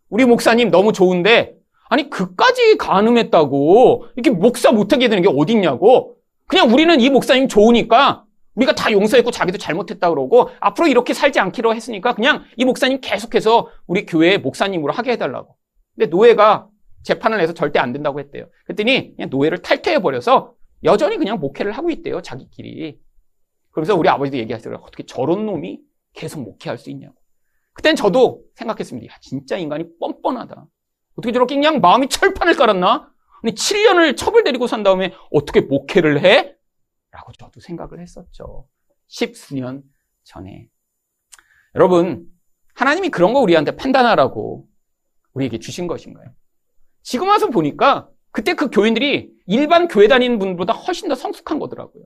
우리 0.10 0.24
목사님 0.26 0.70
너무 0.70 0.94
좋은데 0.94 1.56
아니 1.90 2.12
그까지 2.12 2.78
간음했다고 2.78 4.06
이렇게 4.16 4.30
목사 4.30 4.72
못하게 4.72 5.10
되는 5.10 5.24
게 5.24 5.30
어딨냐고 5.36 6.18
그냥 6.46 6.72
우리는 6.72 7.02
이 7.02 7.10
목사님 7.10 7.48
좋으니까 7.48 8.24
우리가 8.54 8.76
다 8.76 8.92
용서했고 8.92 9.32
자기도 9.32 9.58
잘못했다 9.58 10.12
그러고 10.12 10.52
앞으로 10.60 10.90
이렇게 10.90 11.16
살지 11.16 11.40
않기로 11.40 11.74
했으니까 11.74 12.14
그냥 12.14 12.44
이 12.56 12.66
목사님 12.66 13.00
계속해서 13.02 13.70
우리 13.88 14.06
교회 14.06 14.38
목사님으로 14.38 14.94
하게 14.94 15.14
해달라고. 15.14 15.58
근데 15.98 16.10
노예가 16.10 16.70
재판을 17.04 17.40
해서 17.42 17.54
절대 17.54 17.80
안 17.80 17.92
된다고 17.92 18.20
했대요. 18.20 18.50
그랬더니 18.66 19.16
그냥 19.16 19.30
노예를 19.30 19.62
탈퇴해 19.62 20.00
버려서 20.00 20.54
여전히 20.84 21.18
그냥 21.18 21.40
목회를 21.40 21.72
하고 21.72 21.90
있대요. 21.90 22.22
자기끼리. 22.22 23.00
그래서 23.72 23.96
우리 23.96 24.08
아버지도 24.08 24.38
얘기하시더라고요. 24.38 24.86
어떻게 24.86 25.06
저런 25.06 25.46
놈이 25.46 25.80
계속 26.14 26.44
목회할 26.44 26.78
수 26.78 26.92
있냐고. 26.92 27.16
그땐 27.74 27.96
저도 27.96 28.44
생각했습니다. 28.56 29.12
야, 29.12 29.18
진짜 29.22 29.58
인간이 29.58 29.86
뻔뻔하다. 30.00 30.68
어떻게 31.16 31.32
저렇게 31.32 31.56
그냥 31.56 31.82
마음이 31.82 32.10
철판을 32.10 32.56
깔았나? 32.56 33.12
아니, 33.44 33.54
7년을 33.54 34.18
첩을 34.18 34.44
데리고 34.44 34.68
산 34.68 34.84
다음에 34.84 35.14
어떻게 35.32 35.62
목회를 35.62 36.24
해? 36.24 36.56
라고 37.12 37.32
저도 37.34 37.60
생각을 37.60 38.00
했었죠. 38.02 38.68
십수년 39.08 39.84
전에. 40.24 40.68
여러분, 41.76 42.28
하나님이 42.74 43.10
그런 43.10 43.34
거 43.34 43.40
우리한테 43.40 43.76
판단하라고 43.76 44.68
우리에게 45.38 45.60
주신 45.60 45.88
것인가요? 45.88 46.28
지금 47.04 47.28
와서 47.28 47.48
보니까 47.48 48.10
그때 48.32 48.54
그 48.54 48.70
교인들이 48.70 49.30
일반 49.46 49.88
교회 49.88 50.08
다니는 50.08 50.40
분보다 50.40 50.74
훨씬 50.74 51.08
더 51.08 51.16
성숙한 51.16 51.60
거더라고요. 51.60 52.04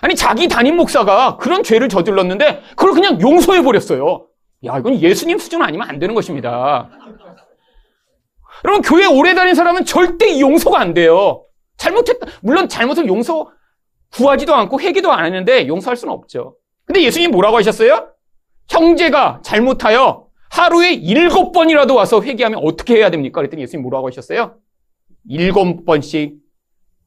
아니, 0.00 0.14
자기 0.14 0.48
담임 0.48 0.76
목사가 0.76 1.36
그런 1.36 1.62
죄를 1.62 1.88
저질렀는데 1.88 2.62
그걸 2.70 2.92
그냥 2.92 3.20
용서해 3.20 3.62
버렸어요. 3.62 4.26
야, 4.64 4.78
이건 4.78 5.00
예수님 5.00 5.38
수준 5.38 5.62
아니면 5.62 5.88
안 5.88 5.98
되는 5.98 6.14
것입니다. 6.14 6.90
여러분, 8.64 8.82
교회 8.82 9.06
오래 9.06 9.34
다닌 9.34 9.54
사람은 9.54 9.84
절대 9.84 10.40
용서가 10.40 10.80
안 10.80 10.94
돼요. 10.94 11.44
잘못했다. 11.76 12.26
물론 12.42 12.68
잘못을 12.68 13.06
용서 13.06 13.50
구하지도 14.12 14.54
않고 14.54 14.80
회개도 14.80 15.12
안 15.12 15.24
했는데 15.26 15.66
용서할 15.66 15.96
수는 15.96 16.12
없죠. 16.12 16.56
근데 16.84 17.02
예수님이 17.02 17.32
뭐라고 17.32 17.56
하셨어요? 17.58 18.12
형제가 18.68 19.40
잘못하여 19.42 20.29
하루에 20.50 20.92
일곱 20.92 21.52
번이라도 21.52 21.94
와서 21.94 22.20
회개하면 22.20 22.60
어떻게 22.62 22.96
해야 22.96 23.10
됩니까? 23.10 23.40
그랬더니 23.40 23.62
예수님 23.62 23.82
뭐라고 23.82 24.08
하셨어요? 24.08 24.56
일곱 25.28 25.84
번씩 25.84 26.38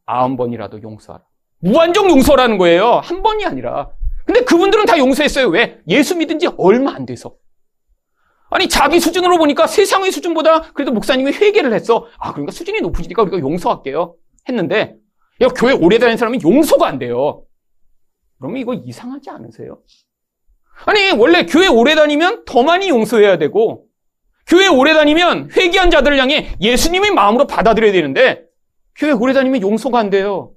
아흔 0.05 0.37
번이라도 0.37 0.81
용서하라. 0.81 1.23
무한정 1.59 2.09
용서라는 2.09 2.57
거예요. 2.57 3.01
한 3.03 3.21
번이 3.21 3.45
아니라. 3.45 3.91
근데 4.25 4.43
그분들은 4.43 4.85
다 4.85 4.97
용서했어요. 4.97 5.47
왜? 5.49 5.81
예수 5.87 6.15
믿은 6.17 6.39
지 6.39 6.47
얼마 6.57 6.93
안 6.93 7.05
돼서. 7.05 7.35
아니, 8.49 8.69
자기 8.69 8.99
수준으로 8.99 9.37
보니까 9.37 9.67
세상의 9.67 10.11
수준보다 10.11 10.73
그래도 10.73 10.91
목사님이 10.91 11.31
회개를 11.31 11.73
했어. 11.73 12.07
아, 12.19 12.31
그러니까 12.31 12.51
수준이 12.51 12.81
높으시니까 12.81 13.23
우리가 13.23 13.39
용서할게요. 13.39 14.15
했는데, 14.47 14.95
야, 15.41 15.47
교회 15.49 15.73
오래 15.73 15.97
다닌 15.97 16.17
사람은 16.17 16.41
용서가 16.43 16.87
안 16.87 16.99
돼요. 16.99 17.43
그러면 18.39 18.59
이거 18.61 18.73
이상하지 18.73 19.29
않으세요? 19.31 19.79
아니, 20.85 21.11
원래 21.11 21.45
교회 21.45 21.67
오래 21.67 21.95
다니면 21.95 22.45
더 22.45 22.63
많이 22.63 22.89
용서해야 22.89 23.37
되고, 23.37 23.85
교회 24.47 24.67
오래 24.67 24.93
다니면 24.93 25.49
회개한 25.55 25.91
자들을 25.91 26.19
향해 26.19 26.53
예수님의 26.59 27.11
마음으로 27.11 27.47
받아들여야 27.47 27.91
되는데, 27.91 28.43
교회 28.95 29.11
오래 29.11 29.33
다니면 29.33 29.61
용서가 29.61 29.99
안 29.99 30.09
돼요. 30.09 30.53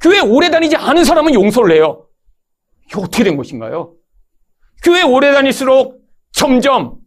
교회 0.00 0.20
오래 0.20 0.50
다니지 0.50 0.76
않은 0.76 1.04
사람은 1.04 1.34
용서를 1.34 1.74
해요. 1.74 2.06
이게 2.86 3.00
어떻게 3.00 3.24
된 3.24 3.36
것인가요? 3.36 3.94
교회 4.84 5.02
오래 5.02 5.32
다닐수록 5.32 6.00
점점 6.32 6.98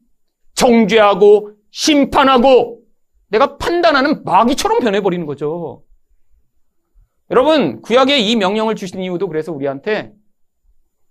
정죄하고 0.55 1.51
심판하고 1.71 2.79
내가 3.29 3.57
판단하는 3.57 4.23
마귀처럼 4.23 4.79
변해버리는 4.79 5.25
거죠. 5.25 5.83
여러분, 7.29 7.81
구약에 7.81 8.17
이 8.17 8.35
명령을 8.35 8.75
주신 8.75 9.01
이유도 9.01 9.27
그래서 9.27 9.51
우리한테 9.51 10.11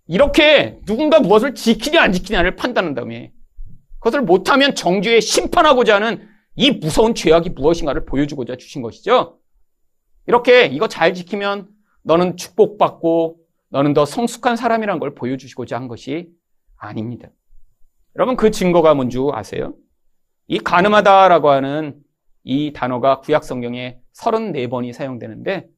이렇게 0.09 0.81
누군가 0.87 1.21
무엇을 1.21 1.55
지키냐 1.55 2.03
안 2.03 2.13
지키냐를 2.13 2.57
판단한 2.57 2.95
다음에 2.95 3.33
그것을 4.01 4.23
못하면 4.23 4.75
정죄에 4.75 5.21
심판하고자 5.21 5.97
하는 5.97 6.27
이 6.57 6.71
무서운 6.71 7.15
죄악이 7.15 7.51
무엇인가를 7.51 8.07
보여주고자 8.07 8.57
주신 8.57 8.83
것이죠. 8.83 9.39
이렇게 10.27 10.67
이거 10.67 10.89
잘 10.89 11.15
지키면 11.15 11.69
너는 12.03 12.37
축복받고 12.37 13.39
너는 13.69 13.93
더 13.93 14.07
성숙한 14.07 14.57
사람이란 14.57 14.99
걸 14.99 15.15
보여주시고자 15.15 15.77
한 15.77 15.89
것이 15.89 16.31
아닙니다. 16.77 17.29
여러분 18.17 18.37
그 18.37 18.51
증거가 18.51 18.95
뭔지 18.95 19.19
아세요? 19.33 19.75
이 20.47 20.59
가늠하다라고 20.59 21.51
하는 21.51 22.01
이 22.45 22.73
단어가 22.73 23.21
구약 23.21 23.45
성경에 23.45 23.99
34번이 24.17 24.95
사용되는데 24.95 25.69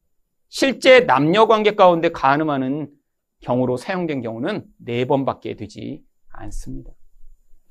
실제 0.48 1.00
남녀 1.00 1.46
관계 1.46 1.74
가운데 1.74 2.10
가늠하는 2.10 2.88
경우로 3.40 3.76
사용된 3.76 4.22
경우는 4.22 4.64
4번밖에 4.86 5.56
되지 5.56 6.02
않습니다. 6.30 6.90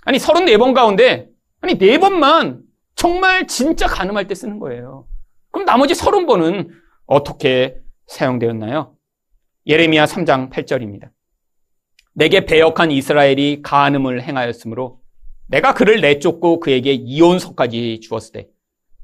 아니 0.04 0.18
34번 0.18 0.74
가운데 0.74 1.30
아니 1.62 1.76
4번만 1.76 2.62
정말 2.96 3.48
진짜 3.48 3.88
가늠할 3.88 4.28
때 4.28 4.36
쓰는 4.36 4.60
거예요. 4.60 5.08
그럼 5.52 5.66
나머지 5.66 5.94
30번은 5.94 6.70
어떻게 7.06 7.78
사용되었나요? 8.08 8.96
예레미야 9.68 10.06
3장 10.06 10.50
8절입니다. 10.52 11.10
내게 12.14 12.46
배역한 12.46 12.92
이스라엘이 12.92 13.62
가늠을 13.62 14.24
행하였으므로 14.24 15.00
내가 15.48 15.74
그를 15.74 16.02
내쫓고 16.02 16.60
그에게 16.60 16.94
이혼서까지 16.94 18.02
주었을 18.02 18.34
때 18.34 18.48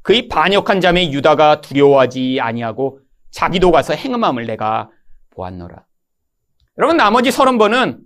그의 0.01 0.27
반역한 0.27 0.81
자매 0.81 1.11
유다가 1.11 1.61
두려워하지 1.61 2.39
아니하고 2.39 2.99
자기도 3.31 3.71
가서 3.71 3.93
행음함을 3.93 4.45
내가 4.45 4.91
보았노라. 5.31 5.85
여러분 6.77 6.97
나머지 6.97 7.31
서른 7.31 7.57
번은 7.57 8.01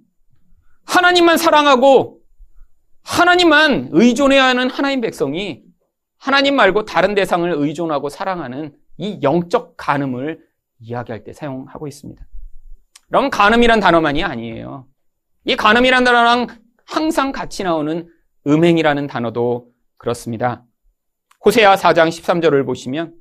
하나님만 0.86 1.38
사랑하고 1.38 2.20
하나님만 3.04 3.90
의존해야 3.92 4.46
하는 4.46 4.70
하나님 4.70 5.02
백성이 5.02 5.64
하나님 6.18 6.56
말고 6.56 6.86
다른 6.86 7.16
대상을 7.16 7.52
의존하고 7.52 8.10
사랑하는 8.10 8.76
이 8.98 9.20
영적 9.24 9.76
간음을 9.78 10.40
이야기할 10.80 11.24
때 11.24 11.34
사용하고 11.34 11.88
있습니다. 11.88 12.24
여러분 13.12 13.30
간음이란 13.30 13.80
단어만이 13.80 14.24
아니에요. 14.24 14.86
이 15.46 15.56
간음이란 15.56 16.04
단어랑 16.04 16.48
항상 16.86 17.32
같이 17.32 17.64
나오는 17.64 18.08
음행이라는 18.46 19.08
단어도 19.08 19.70
그렇습니다. 19.98 20.64
호세아 21.44 21.76
4장 21.76 22.10
13절을 22.10 22.66
보시면 22.66 23.16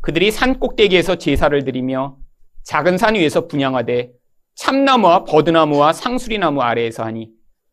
그들이 0.00 0.30
산 0.30 0.58
꼭대기에서 0.58 1.16
제사를 1.16 1.64
드리며 1.64 2.16
작은 2.62 2.96
산 2.96 3.14
위에서 3.14 3.48
분양하되 3.48 4.12
참나무와 4.56 5.24
버드나무와 5.24 5.92
상수리나무 5.92 6.62
아래에서 6.62 7.04
하니 7.04 7.30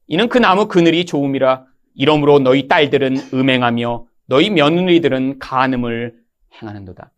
이는 0.08 0.30
그 0.30 0.38
나무 0.38 0.68
그늘이 0.68 1.06
좋음이라 1.06 1.66
이러므로 1.96 2.40
너희 2.40 2.68
딸들은 2.68 3.18
음행하며 3.34 4.06
너희 4.28 4.50
며느리들은 4.50 5.40
간음을 5.40 6.16
행하는도다. 6.62 7.12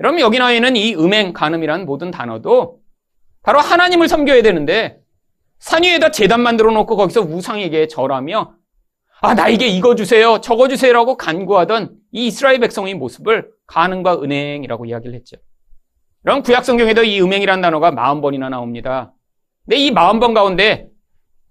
여러분 0.00 0.20
여기 0.20 0.38
나와 0.38 0.52
있는 0.52 0.76
이 0.76 0.94
음행, 0.94 1.32
간음이라는 1.32 1.86
모든 1.86 2.10
단어도 2.10 2.80
바로 3.42 3.60
하나님을 3.60 4.08
섬겨야 4.08 4.42
되는데 4.42 5.00
산 5.58 5.84
위에다 5.84 6.10
재단 6.10 6.40
만들어 6.40 6.70
놓고 6.72 6.96
거기서 6.96 7.22
우상에게 7.22 7.88
절하며 7.88 8.54
아 9.22 9.34
나에게 9.34 9.66
이거 9.66 9.94
주세요 9.94 10.40
저거 10.42 10.68
주세요라고 10.68 11.16
간구하던 11.16 11.96
이 12.12 12.26
이스라엘 12.26 12.60
백성의 12.60 12.94
모습을 12.94 13.50
간음과 13.66 14.22
은행이라고 14.22 14.86
이야기를 14.86 15.14
했죠. 15.14 15.36
여러분 16.26 16.42
구약 16.42 16.64
성경에도 16.64 17.04
이 17.04 17.20
음행이라는 17.20 17.62
단어가 17.62 17.92
40번이나 17.92 18.50
나옵니다. 18.50 19.14
근데 19.64 19.76
이 19.76 19.92
40번 19.92 20.34
가운데 20.34 20.88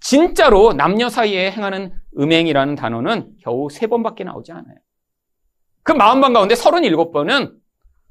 진짜로 0.01 0.74
남녀 0.74 1.08
사이에 1.08 1.50
행하는 1.50 1.94
음행이라는 2.17 2.75
단어는 2.75 3.32
겨우 3.41 3.67
3번밖에 3.67 4.25
나오지 4.25 4.51
않아요. 4.51 4.75
그 5.82 5.94
40번 5.94 6.34
가운데 6.34 6.55
37번은 6.55 7.53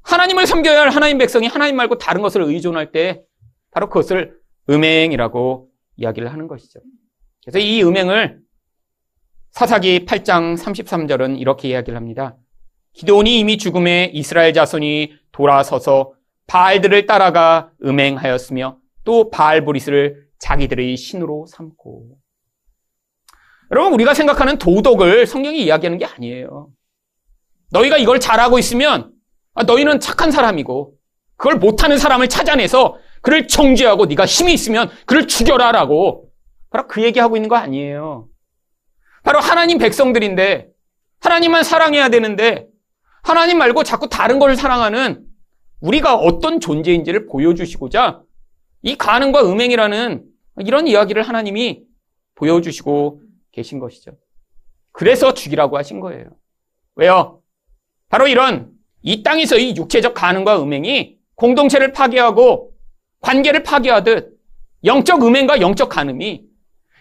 하나님을 0.01 0.47
섬겨야 0.47 0.81
할 0.81 0.89
하나님 0.89 1.19
백성이 1.19 1.45
하나님 1.47 1.75
말고 1.75 1.99
다른 1.99 2.23
것을 2.23 2.41
의존할 2.41 2.91
때 2.91 3.21
바로 3.71 3.87
그것을 3.87 4.35
음행이라고 4.67 5.69
이야기를 5.97 6.31
하는 6.31 6.47
것이죠. 6.47 6.79
그래서 7.43 7.59
이 7.59 7.83
음행을 7.83 8.39
사사기 9.51 10.05
8장 10.05 10.57
33절은 10.57 11.39
이렇게 11.39 11.69
이야기를 11.69 11.95
합니다. 11.95 12.35
기도온이 12.93 13.39
이미 13.39 13.57
죽음에 13.57 14.11
이스라엘 14.13 14.53
자손이 14.53 15.13
돌아서서 15.31 16.14
바알들을 16.47 17.05
따라가 17.05 17.71
음행하였으며 17.83 18.77
또 19.03 19.29
바알브리스를 19.29 20.25
자기들의 20.39 20.95
신으로 20.97 21.45
삼고 21.47 22.17
여러분 23.71 23.93
우리가 23.93 24.13
생각하는 24.13 24.57
도덕을 24.57 25.25
성경이 25.25 25.63
이야기하는 25.63 25.97
게 25.97 26.05
아니에요. 26.05 26.69
너희가 27.71 27.97
이걸 27.97 28.19
잘하고 28.19 28.59
있으면 28.59 29.11
아, 29.55 29.63
너희는 29.63 29.99
착한 29.99 30.31
사람이고 30.31 30.93
그걸 31.37 31.57
못하는 31.57 31.97
사람을 31.97 32.29
찾아내서 32.29 32.97
그를 33.21 33.47
정죄하고 33.47 34.05
네가 34.05 34.25
힘이 34.25 34.53
있으면 34.53 34.89
그를 35.05 35.27
죽여라라고 35.27 36.29
바로 36.69 36.87
그 36.87 37.03
얘기하고 37.03 37.37
있는 37.37 37.49
거 37.49 37.55
아니에요. 37.55 38.27
바로 39.23 39.39
하나님 39.39 39.79
백성들인데 39.79 40.67
하나님만 41.21 41.63
사랑해야 41.63 42.09
되는데 42.09 42.67
하나님 43.23 43.57
말고 43.57 43.83
자꾸 43.83 44.07
다른 44.07 44.37
걸 44.37 44.55
사랑하는 44.55 45.25
우리가 45.79 46.15
어떤 46.15 46.59
존재인지를 46.59 47.27
보여주시고자 47.27 48.23
이 48.81 48.95
가능과 48.95 49.43
음행이라는 49.49 50.25
이런 50.59 50.87
이야기를 50.87 51.23
하나님이 51.23 51.83
보여주시고 52.35 53.21
계신 53.51 53.79
것이죠. 53.79 54.11
그래서 54.91 55.33
죽이라고 55.33 55.77
하신 55.77 55.99
거예요. 55.99 56.29
왜요? 56.95 57.41
바로 58.09 58.27
이런 58.27 58.71
이 59.01 59.23
땅에서의 59.23 59.75
육체적 59.75 60.13
가능과 60.13 60.61
음행이 60.61 61.17
공동체를 61.35 61.91
파괴하고 61.91 62.73
관계를 63.21 63.63
파괴하듯 63.63 64.39
영적 64.83 65.23
음행과 65.23 65.61
영적 65.61 65.89
간음이 65.89 66.45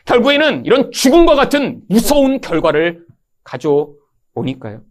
결국에는 0.07 0.65
이런 0.65 0.91
죽음과 0.91 1.35
같은 1.35 1.83
무서운 1.89 2.41
결과를 2.41 3.07
가져오니까요. 3.45 4.83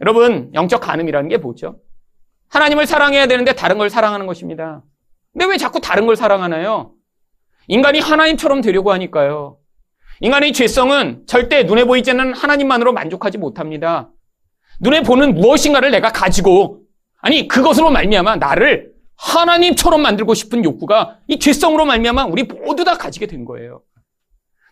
여러분, 0.00 0.50
영적 0.54 0.80
간음이라는 0.80 1.28
게 1.28 1.36
뭐죠? 1.36 1.80
하나님을 2.50 2.86
사랑해야 2.86 3.26
되는데 3.26 3.54
다른 3.54 3.78
걸 3.78 3.90
사랑하는 3.90 4.26
것입니다. 4.26 4.82
근데 5.32 5.46
왜 5.46 5.56
자꾸 5.56 5.80
다른 5.80 6.06
걸 6.06 6.16
사랑하나요? 6.16 6.92
인간이 7.68 8.00
하나님처럼 8.00 8.60
되려고 8.60 8.92
하니까요. 8.92 9.58
인간의 10.20 10.52
죄성은 10.52 11.24
절대 11.26 11.62
눈에 11.62 11.84
보이지 11.84 12.10
않는 12.10 12.34
하나님만으로 12.34 12.92
만족하지 12.92 13.38
못합니다. 13.38 14.10
눈에 14.80 15.02
보는 15.02 15.34
무엇인가를 15.34 15.90
내가 15.90 16.10
가지고 16.10 16.82
아니 17.22 17.46
그것으로 17.48 17.90
말미암아 17.90 18.36
나를 18.36 18.92
하나님처럼 19.16 20.02
만들고 20.02 20.34
싶은 20.34 20.64
욕구가 20.64 21.18
이 21.28 21.38
죄성으로 21.38 21.84
말미암아 21.84 22.24
우리 22.24 22.42
모두 22.42 22.84
다 22.84 22.98
가지게 22.98 23.26
된 23.26 23.44
거예요. 23.44 23.82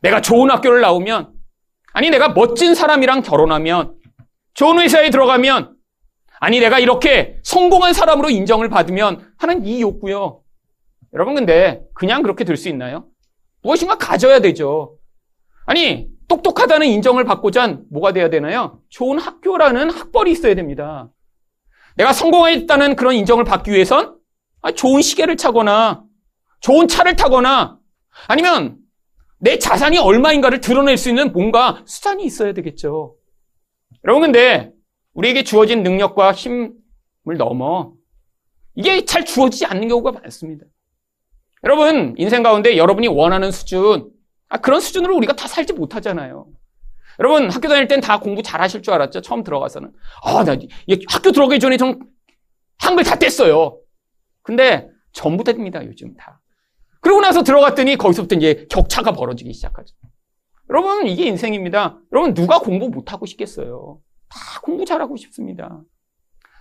내가 0.03 0.21
좋은 0.21 0.51
학교를 0.51 0.81
나오면 0.81 1.33
아니 1.93 2.11
내가 2.11 2.31
멋진 2.31 2.75
사람이랑 2.75 3.23
결혼하면 3.23 3.95
좋은 4.55 4.81
회사에 4.81 5.11
들어가면 5.11 5.78
아니 6.41 6.61
내가 6.61 6.79
이렇게 6.79 7.39
성공한 7.43 7.93
사람으로 7.93 8.31
인정을 8.31 8.69
받으면 8.69 9.33
하는 9.39 9.65
이 9.67 9.81
욕구요. 9.81 10.43
여러분 11.13 11.35
근데 11.35 11.83
그냥 11.95 12.23
그렇게 12.23 12.45
될 12.45 12.57
수 12.57 12.69
있나요? 12.69 13.07
무엇인가 13.63 13.97
가져야 13.97 14.41
되죠. 14.41 14.97
아니 15.67 16.09
똑똑하다는 16.29 16.87
인정을 16.87 17.25
받고자 17.25 17.79
뭐가 17.91 18.13
돼야 18.13 18.31
되나요? 18.31 18.81
좋은 18.91 19.19
학교라는 19.19 19.91
학벌이 19.91 20.31
있어야 20.33 20.55
됩니다. 20.55 21.09
내가 21.97 22.13
성공했다는 22.13 22.97
그런 22.97 23.15
인정을 23.15 23.45
받기 23.45 23.73
위해선 23.73 24.17
좋은 24.77 25.03
시계를 25.03 25.37
차거나 25.37 26.05
좋은 26.61 26.87
차를 26.87 27.17
타거나 27.17 27.79
아니면 28.29 28.79
내 29.41 29.59
자산이 29.59 29.99
얼마인가를 29.99 30.61
드러낼 30.61 30.97
수 30.97 31.09
있는 31.09 31.33
뭔가 31.33 31.83
수단이 31.87 32.25
있어야 32.25 32.53
되겠죠. 32.53 33.17
여러분 34.05 34.23
근데 34.23 34.73
우리에게 35.19 35.43
주어진 35.43 35.83
능력과 35.83 36.33
힘을 36.33 36.71
넘어 37.37 37.93
이게 38.77 39.05
잘 39.05 39.25
주어지지 39.25 39.67
않는 39.67 39.89
경우가 39.89 40.13
많습니다. 40.13 40.65
여러분 41.65 42.15
인생 42.19 42.45
가운데 42.45 42.77
여러분이 42.77 43.09
원하는 43.09 43.51
수준 43.51 44.11
아, 44.49 44.59
그런 44.59 44.81
수준으로 44.81 45.17
우리가 45.17 45.35
다 45.35 45.49
살지 45.49 45.73
못하잖아요. 45.73 46.47
여러분 47.19 47.51
학교 47.51 47.67
다닐 47.67 47.89
땐 47.89 48.01
다 48.01 48.21
공부 48.21 48.43
잘 48.45 48.61
하실 48.61 48.81
줄 48.81 48.95
알았죠. 48.95 49.21
처음 49.23 49.43
들어가서는 49.43 49.93
아, 50.23 50.45
나 50.45 50.57
학교 51.09 51.33
들어가기 51.33 51.59
전에 51.59 51.77
좀 51.79 51.99
한글 52.79 53.03
다 53.03 53.17
뗐어요. 53.17 53.77
근데 54.43 54.89
전부 55.13 55.43
됩니다. 55.43 55.85
요즘 55.85 56.15
다. 56.17 56.41
그러고 57.01 57.21
나서 57.21 57.43
들어갔더니 57.43 57.97
거기서부터 57.97 58.37
이제 58.37 58.67
격차가 58.71 59.13
벌어지기 59.13 59.53
시작하죠. 59.53 59.97
여러분 60.71 61.09
이게 61.09 61.27
인생입니다. 61.27 61.99
여러분 62.13 62.35
누가 62.35 62.61
공부 62.61 62.89
못하고 62.89 63.27
싶겠어요. 63.27 64.01
다 64.29 64.61
공부 64.63 64.85
잘하고 64.85 65.17
싶습니다. 65.17 65.81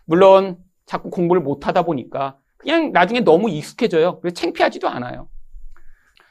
물론 0.05 0.57
자꾸 0.85 1.09
공부를 1.09 1.41
못하다 1.41 1.83
보니까 1.83 2.37
그냥 2.57 2.91
나중에 2.91 3.19
너무 3.21 3.49
익숙해져요. 3.49 4.19
그래서 4.19 4.33
창피하지도 4.35 4.87
않아요. 4.87 5.27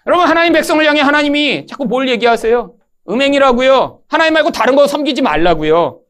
여러분 0.06 0.26
하나님 0.26 0.52
백성을 0.52 0.84
향해 0.84 1.00
하나님이 1.00 1.66
자꾸 1.66 1.84
뭘 1.84 2.08
얘기하세요? 2.08 2.74
음행이라고요. 3.08 4.00
하나님 4.08 4.34
말고 4.34 4.50
다른 4.50 4.76
거 4.76 4.86
섬기지 4.86 5.22
말라고요. 5.22 6.00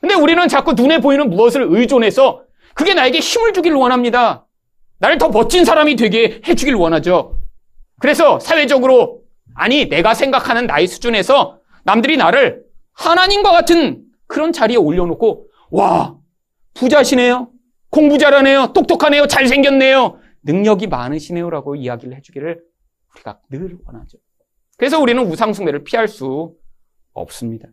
근데 0.00 0.14
우리는 0.14 0.46
자꾸 0.48 0.72
눈에 0.72 1.00
보이는 1.00 1.30
무엇을 1.30 1.66
의존해서 1.68 2.42
그게 2.74 2.94
나에게 2.94 3.20
힘을 3.20 3.52
주길 3.52 3.74
원합니다. 3.74 4.46
나를 4.98 5.18
더 5.18 5.28
멋진 5.28 5.64
사람이 5.64 5.96
되게 5.96 6.40
해주길 6.46 6.74
원하죠. 6.74 7.38
그래서 8.00 8.40
사회적으로 8.40 9.20
아니 9.54 9.88
내가 9.88 10.14
생각하는 10.14 10.66
나의 10.66 10.86
수준에서 10.86 11.58
남들이 11.84 12.16
나를 12.16 12.64
하나님과 12.94 13.52
같은 13.52 14.02
그런 14.32 14.50
자리에 14.50 14.78
올려놓고 14.78 15.46
와 15.72 16.18
부자시네요. 16.72 17.50
공부 17.90 18.16
잘하네요. 18.16 18.72
똑똑하네요. 18.72 19.26
잘생겼네요. 19.26 20.18
능력이 20.44 20.86
많으시네요 20.86 21.50
라고 21.50 21.76
이야기를 21.76 22.16
해주기를 22.16 22.62
우리가 23.14 23.40
늘 23.50 23.76
원하죠. 23.84 24.16
그래서 24.78 24.98
우리는 24.98 25.22
우상숭배를 25.22 25.84
피할 25.84 26.08
수 26.08 26.56
없습니다. 27.12 27.68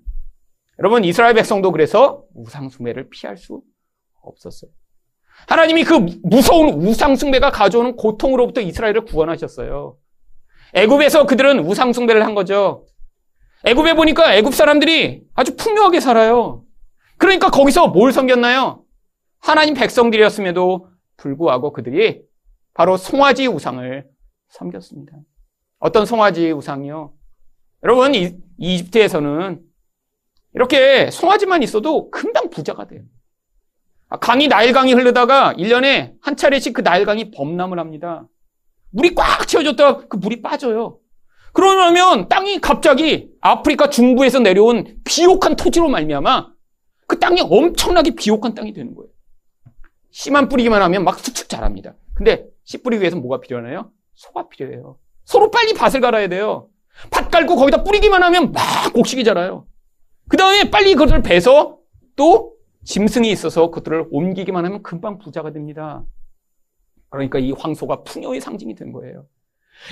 여러분 0.80 1.06
이스라엘 1.06 1.34
백성도 1.34 1.72
그래서 1.72 2.26
우상숭배를 2.36 3.10
피할 3.10 3.38
수 3.38 3.62
없었어요. 4.22 4.70
하나님이 5.48 5.86
그 5.86 5.94
무서운 6.24 6.82
우상숭배가 6.82 7.52
가져오는 7.52 7.96
고통으로부터 7.96 8.60
이스라엘을 8.60 9.06
구원하셨어요. 9.06 9.98
애굽에서 10.74 11.26
그들은 11.26 11.60
우상 11.60 11.94
숭배를 11.94 12.26
한 12.26 12.36
거죠. 12.36 12.86
애굽에 13.66 13.96
보니까 13.96 14.36
애굽 14.36 14.54
사람들이 14.54 15.24
아주 15.34 15.56
풍요하게 15.56 16.00
살아요. 16.00 16.64
그러니까 17.18 17.50
거기서 17.50 17.90
뭘 17.90 18.12
섬겼나요? 18.12 18.84
하나님 19.40 19.74
백성들이었음에도 19.74 20.90
불구하고 21.18 21.74
그들이 21.74 22.22
바로 22.74 22.98
송아지 22.98 23.48
우상을 23.48 24.08
섬겼습니다. 24.50 25.18
어떤 25.80 26.06
송아지 26.06 26.52
우상이요? 26.52 27.14
여러분, 27.84 28.16
이, 28.16 28.36
이집트에서는 28.58 29.62
이렇게 30.54 31.12
송아지만 31.12 31.64
있어도 31.64 32.10
금방 32.10 32.50
부자가 32.50 32.88
돼요. 32.88 33.04
아, 34.10 34.18
강이 34.18 34.48
나일강이 34.48 34.94
흐르다가 34.94 35.54
1년에 35.54 36.14
한 36.22 36.36
차례씩 36.36 36.74
그 36.74 36.82
나일강이 36.82 37.32
범람을 37.32 37.80
합니다. 37.80 38.28
물이 38.92 39.14
꽉 39.14 39.48
채워졌다가 39.48 40.08
그 40.08 40.18
물이 40.18 40.42
빠져요. 40.42 41.00
그러면 41.60 42.30
땅이 42.30 42.62
갑자기 42.62 43.30
아프리카 43.42 43.90
중부에서 43.90 44.40
내려온 44.40 45.00
비옥한 45.04 45.58
토지로 45.58 45.90
말미암아 45.90 46.48
그 47.06 47.20
땅이 47.20 47.42
엄청나게 47.42 48.16
비옥한 48.16 48.56
땅이 48.56 48.72
되는 48.72 48.96
거예요. 48.96 49.10
씨만 50.12 50.48
뿌리기만 50.48 50.82
하면 50.84 51.04
막 51.04 51.20
쑥쑥 51.20 51.50
자랍니다. 51.50 51.96
근데 52.14 52.46
씨 52.64 52.82
뿌리기 52.82 53.02
위해서 53.02 53.18
뭐가 53.18 53.42
필요하나요? 53.42 53.92
소가 54.16 54.48
필요해요. 54.48 55.00
소로 55.26 55.52
빨리 55.52 55.74
밭을 55.74 56.00
갈아야 56.00 56.30
돼요. 56.30 56.70
밭 57.12 57.30
갈고 57.30 57.58
거기다 57.58 57.84
뿌리기만 57.84 58.24
하면 58.24 58.54
막 58.54 58.94
곡식이 58.94 59.26
자라요. 59.26 59.68
그 60.30 60.38
다음에 60.38 60.70
빨리 60.70 60.94
그것을 60.94 61.22
베서 61.22 61.78
또 62.16 62.54
짐승이 62.86 63.30
있어서 63.32 63.70
그들을 63.70 64.08
옮기기만 64.12 64.64
하면 64.64 64.82
금방 64.82 65.18
부자가 65.18 65.52
됩니다. 65.52 66.04
그러니까 67.10 67.40
이 67.40 67.52
황소가 67.52 68.04
풍요의 68.04 68.40
상징이 68.40 68.76
된 68.76 68.94
거예요. 68.94 69.26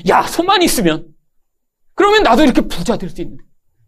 야, 0.07 0.21
소만 0.21 0.61
있으면 0.61 1.16
그러면 1.97 2.23
나도 2.23 2.43
이렇게 2.43 2.61
부자 2.61 2.97
될 2.97 3.09
수 3.09 3.21
있는데. 3.21 3.43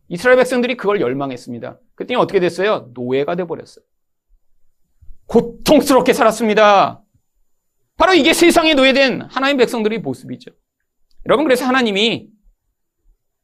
이스라엘 0.07 0.37
백성들이 0.37 0.75
그걸 0.75 0.99
열망했습니다. 1.01 1.79
그랬더니 1.95 2.17
어떻게 2.19 2.39
됐어요? 2.39 2.89
노예가 2.95 3.35
돼버렸어요. 3.35 3.85
고통스럽게 5.27 6.13
살았습니다. 6.13 7.03
바로 7.95 8.13
이게 8.13 8.33
세상에 8.33 8.73
노예된 8.73 9.21
하나님 9.21 9.57
백성들의 9.57 9.99
모습이죠. 9.99 10.51
여러분, 11.27 11.45
그래서 11.45 11.65
하나님이 11.65 12.29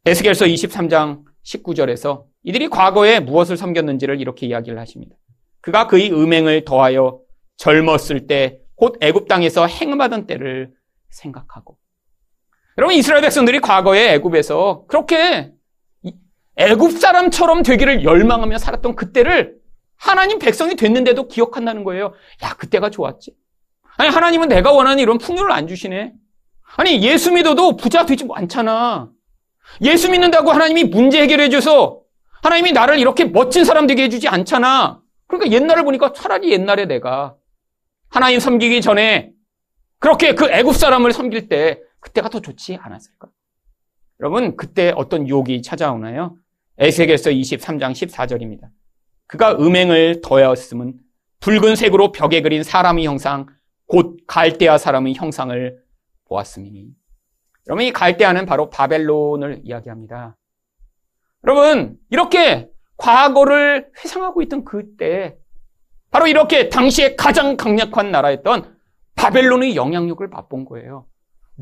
에스겔서 0.06 0.46
23장 0.46 1.24
19절에서 1.44 2.26
이들이 2.44 2.70
과거에 2.70 3.20
무엇을 3.20 3.58
섬겼는지를 3.58 4.20
이렇게 4.20 4.48
이야기를 4.48 4.80
하십니다. 4.80 5.16
그가 5.62 5.88
그의 5.88 6.12
음행을 6.12 6.66
더하여 6.66 7.20
젊었을 7.58 8.28
때 8.28 8.66
곧 8.76 8.98
애굽 9.02 9.28
땅에서 9.28 9.68
행음하던 9.68 10.28
때를 10.28 10.74
생각하고 11.10 11.78
여러분 12.78 12.96
이스라엘 12.96 13.22
백성들이 13.22 13.60
과거에 13.62 14.14
애굽에서 14.16 14.86
그렇게 14.88 15.52
애굽 16.58 17.00
사람처럼 17.00 17.64
되기를 17.64 18.04
열망하며 18.04 18.58
살았던 18.58 18.96
그때를 18.96 19.56
하나님 19.98 20.40
백성이 20.40 20.76
됐는데도 20.76 21.28
기억한다는 21.28 21.84
거예요. 21.84 22.14
야, 22.44 22.54
그때가 22.58 22.90
좋았지. 22.90 23.32
아니, 23.98 24.10
하나님은 24.10 24.50
내가 24.50 24.72
원하는 24.72 25.00
이런 25.00 25.18
풍요를 25.18 25.52
안 25.52 25.68
주시네. 25.68 26.14
아니, 26.78 27.02
예수 27.02 27.32
믿어도 27.32 27.78
부자 27.78 28.06
되지 28.06 28.28
않잖아. 28.30 29.10
예수 29.82 30.12
믿는다고 30.12 30.52
하나님이 30.52 30.86
문제 30.86 31.22
해결해 31.22 31.50
줘서 31.50 32.02
하나님이 32.44 32.74
나를 32.74 33.00
이렇게 33.00 33.26
멋진 33.26 33.64
사람 33.64 33.88
되게 33.88 34.04
해주지 34.04 34.28
않잖아. 34.28 35.02
그러니까 35.28 35.52
옛날을 35.52 35.84
보니까 35.84 36.14
차라리 36.14 36.52
옛날에 36.52 36.86
내가 36.86 37.36
하나님 38.10 38.40
섬기기 38.40 38.82
전에 38.82 39.32
그렇게 40.00 40.36
그 40.36 40.50
애굽 40.50 40.76
사람을 40.76 41.12
섬길 41.14 41.50
때 41.50 41.80
그때가 42.06 42.30
더 42.30 42.40
좋지 42.40 42.78
않았을까? 42.80 43.30
여러분 44.20 44.56
그때 44.56 44.94
어떤 44.96 45.28
유혹이 45.28 45.64
찾아오나요? 45.64 46.38
에세겔서 46.78 47.32
23장 47.32 47.92
14절입니다. 47.92 48.70
그가 49.28 49.54
음행을 49.54 50.22
더하였음은 50.22 51.00
붉은색으로 51.40 52.12
벽에 52.12 52.42
그린 52.42 52.64
사람의 52.64 53.06
형상 53.06 53.48
곧 53.88 54.18
갈대아 54.28 54.78
사람의 54.78 55.16
형상을 55.16 55.84
보았음이니 56.26 56.90
여러분 57.68 57.86
이 57.86 57.92
갈대아는 57.92 58.46
바로 58.46 58.70
바벨론을 58.70 59.62
이야기합니다. 59.64 60.38
여러분 61.44 61.98
이렇게 62.12 62.70
과거를 62.98 63.92
회상하고 63.98 64.42
있던 64.44 64.64
그때 64.64 65.38
바로 66.12 66.28
이렇게 66.28 66.70
당시에 66.70 67.16
가장 67.16 67.58
강력한 67.58 68.12
나라였던 68.12 68.78
바벨론의 69.16 69.76
영향력을 69.76 70.26
맛본 70.28 70.66
거예요. 70.66 71.08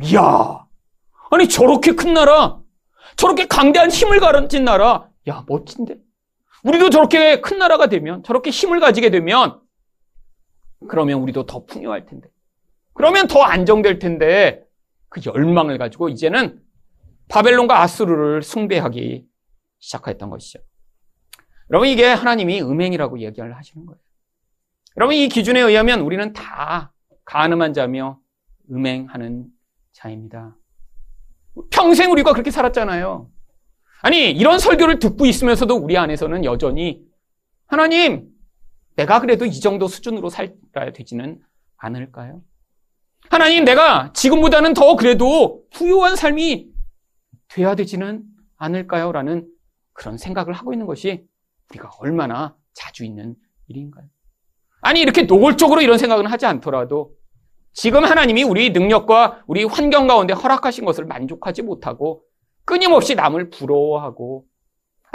이야, 0.01 0.65
아니 1.29 1.47
저렇게 1.47 1.93
큰 1.93 2.13
나라, 2.13 2.59
저렇게 3.15 3.45
강대한 3.45 3.91
힘을 3.91 4.19
가진 4.19 4.65
나라, 4.65 5.09
야 5.27 5.45
멋진데. 5.47 5.97
우리도 6.63 6.89
저렇게 6.89 7.41
큰 7.41 7.57
나라가 7.59 7.87
되면, 7.87 8.23
저렇게 8.23 8.49
힘을 8.49 8.79
가지게 8.79 9.09
되면, 9.09 9.61
그러면 10.87 11.19
우리도 11.21 11.45
더 11.45 11.65
풍요할 11.65 12.05
텐데. 12.05 12.29
그러면 12.93 13.27
더 13.27 13.41
안정될 13.41 13.99
텐데, 13.99 14.63
그 15.09 15.21
열망을 15.25 15.77
가지고 15.77 16.09
이제는 16.09 16.59
바벨론과 17.29 17.81
아수르를 17.81 18.41
숭배하기 18.41 19.27
시작했던 19.79 20.29
것이죠. 20.29 20.59
여러분 21.69 21.87
이게 21.87 22.05
하나님이 22.05 22.61
음행이라고 22.61 23.19
얘기를 23.19 23.55
하시는 23.55 23.85
거예요. 23.85 23.99
여러분 24.97 25.15
이 25.15 25.27
기준에 25.27 25.59
의하면 25.59 26.01
우리는 26.01 26.33
다 26.33 26.93
가늠한 27.25 27.73
자며 27.73 28.19
음행하는 28.71 29.47
자입니다. 29.93 30.57
평생 31.69 32.11
우리가 32.11 32.33
그렇게 32.33 32.51
살았잖아요. 32.51 33.29
아니 34.01 34.31
이런 34.31 34.59
설교를 34.59 34.99
듣고 34.99 35.25
있으면서도 35.25 35.75
우리 35.75 35.97
안에서는 35.97 36.43
여전히 36.43 37.01
하나님 37.67 38.29
내가 38.95 39.21
그래도 39.21 39.45
이 39.45 39.59
정도 39.59 39.87
수준으로 39.87 40.29
살아야 40.29 40.91
되지는 40.93 41.41
않을까요? 41.77 42.41
하나님 43.29 43.63
내가 43.63 44.11
지금보다는 44.13 44.73
더 44.73 44.95
그래도 44.95 45.63
부유한 45.71 46.15
삶이 46.15 46.67
돼야 47.47 47.75
되지는 47.75 48.23
않을까요? 48.57 49.11
라는 49.11 49.47
그런 49.93 50.17
생각을 50.17 50.53
하고 50.53 50.73
있는 50.73 50.85
것이 50.85 51.25
우리가 51.69 51.89
얼마나 51.99 52.55
자주 52.73 53.05
있는 53.05 53.35
일인가요? 53.67 54.05
아니, 54.81 54.99
이렇게 55.01 55.23
노골적으로 55.23 55.81
이런 55.81 55.97
생각은 55.97 56.25
하지 56.27 56.45
않더라도 56.45 57.15
지금 57.73 58.05
하나님이 58.05 58.43
우리 58.43 58.69
능력과 58.69 59.43
우리 59.47 59.63
환경 59.63 60.07
가운데 60.07 60.33
허락하신 60.33 60.85
것을 60.85 61.05
만족하지 61.05 61.63
못하고 61.63 62.23
끊임없이 62.65 63.15
남을 63.15 63.49
부러워하고 63.49 64.45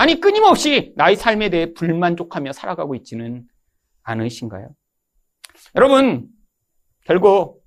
아니, 0.00 0.20
끊임없이 0.20 0.92
나의 0.94 1.16
삶에 1.16 1.50
대해 1.50 1.74
불만족하며 1.74 2.52
살아가고 2.52 2.94
있지는 2.94 3.48
않으신가요? 4.04 4.68
여러분, 5.74 6.28
결국 7.04 7.64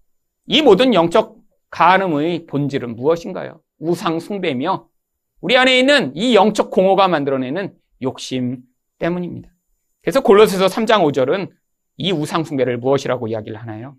이 0.47 0.61
모든 0.61 0.93
영적 0.93 1.35
가늠의 1.71 2.45
본질은 2.45 2.95
무엇인가요? 2.95 3.61
우상 3.79 4.21
숭배며 4.21 4.87
우리 5.41 5.57
안에 5.57 5.77
있는 5.77 6.15
이 6.15 6.33
영적 6.33 6.71
공허가 6.71 7.09
만들어내는 7.09 7.75
욕심 8.01 8.61
때문입니다. 8.97 9.49
그래서 10.01 10.21
골로새서 10.21 10.67
3장 10.67 11.03
5절은 11.03 11.51
이 11.97 12.13
우상 12.13 12.45
숭배를 12.45 12.77
무엇이라고 12.77 13.27
이야기를 13.27 13.59
하나요? 13.59 13.97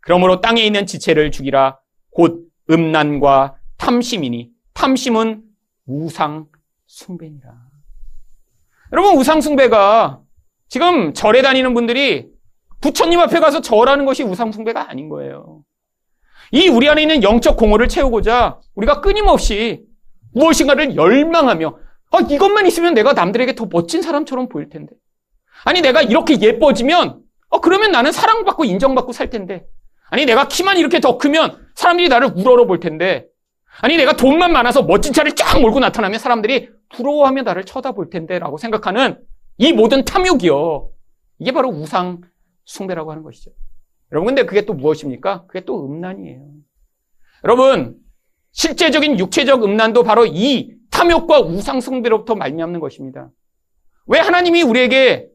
그러므로 0.00 0.40
땅에 0.40 0.62
있는 0.62 0.86
지체를 0.86 1.30
죽이라 1.30 1.78
곧 2.10 2.48
음란과 2.70 3.56
탐심이니 3.76 4.50
탐심은 4.74 5.42
우상 5.86 6.46
숭배니라. 6.86 7.50
여러분 8.92 9.16
우상 9.16 9.40
숭배가 9.40 10.20
지금 10.68 11.12
절에 11.14 11.42
다니는 11.42 11.74
분들이 11.74 12.28
부처님 12.80 13.20
앞에 13.20 13.40
가서 13.40 13.60
절하는 13.60 14.04
것이 14.06 14.22
우상 14.22 14.52
숭배가 14.52 14.90
아닌 14.90 15.08
거예요. 15.08 15.62
이 16.52 16.68
우리 16.68 16.88
안에 16.88 17.02
있는 17.02 17.22
영적 17.22 17.56
공허를 17.56 17.88
채우고자 17.88 18.60
우리가 18.74 19.00
끊임없이 19.00 19.84
무엇인가를 20.32 20.96
열망하며 20.96 21.78
아, 22.12 22.20
이것만 22.20 22.66
있으면 22.66 22.94
내가 22.94 23.12
남들에게 23.12 23.54
더 23.54 23.68
멋진 23.70 24.02
사람처럼 24.02 24.48
보일 24.48 24.68
텐데. 24.68 24.94
아니, 25.64 25.80
내가 25.80 26.02
이렇게 26.02 26.40
예뻐지면, 26.40 27.22
어, 27.50 27.60
그러면 27.60 27.92
나는 27.92 28.10
사랑받고 28.10 28.64
인정받고 28.64 29.12
살 29.12 29.30
텐데. 29.30 29.64
아니, 30.10 30.26
내가 30.26 30.48
키만 30.48 30.76
이렇게 30.76 31.00
더 31.00 31.18
크면 31.18 31.68
사람들이 31.74 32.08
나를 32.08 32.32
우러러 32.36 32.66
볼 32.66 32.80
텐데. 32.80 33.26
아니, 33.80 33.96
내가 33.96 34.14
돈만 34.16 34.52
많아서 34.52 34.82
멋진 34.82 35.12
차를 35.12 35.34
쫙 35.34 35.60
몰고 35.60 35.80
나타나면 35.80 36.18
사람들이 36.18 36.68
부러워하며 36.94 37.42
나를 37.42 37.64
쳐다볼 37.64 38.10
텐데. 38.10 38.38
라고 38.38 38.58
생각하는 38.58 39.20
이 39.58 39.72
모든 39.72 40.04
탐욕이요. 40.04 40.90
이게 41.38 41.52
바로 41.52 41.68
우상 41.68 42.20
숭배라고 42.64 43.10
하는 43.10 43.22
것이죠. 43.22 43.52
여러분, 44.12 44.34
근데 44.34 44.44
그게 44.44 44.62
또 44.66 44.74
무엇입니까? 44.74 45.46
그게 45.46 45.64
또 45.64 45.86
음란이에요. 45.86 46.44
여러분, 47.44 47.96
실제적인 48.52 49.18
육체적 49.18 49.62
음란도 49.64 50.02
바로 50.02 50.26
이 50.26 50.74
탐욕과 50.90 51.40
우상 51.40 51.80
숭배로부터 51.80 52.34
말미암는 52.34 52.80
것입니다. 52.80 53.30
왜 54.06 54.18
하나님이 54.18 54.62
우리에게 54.62 55.29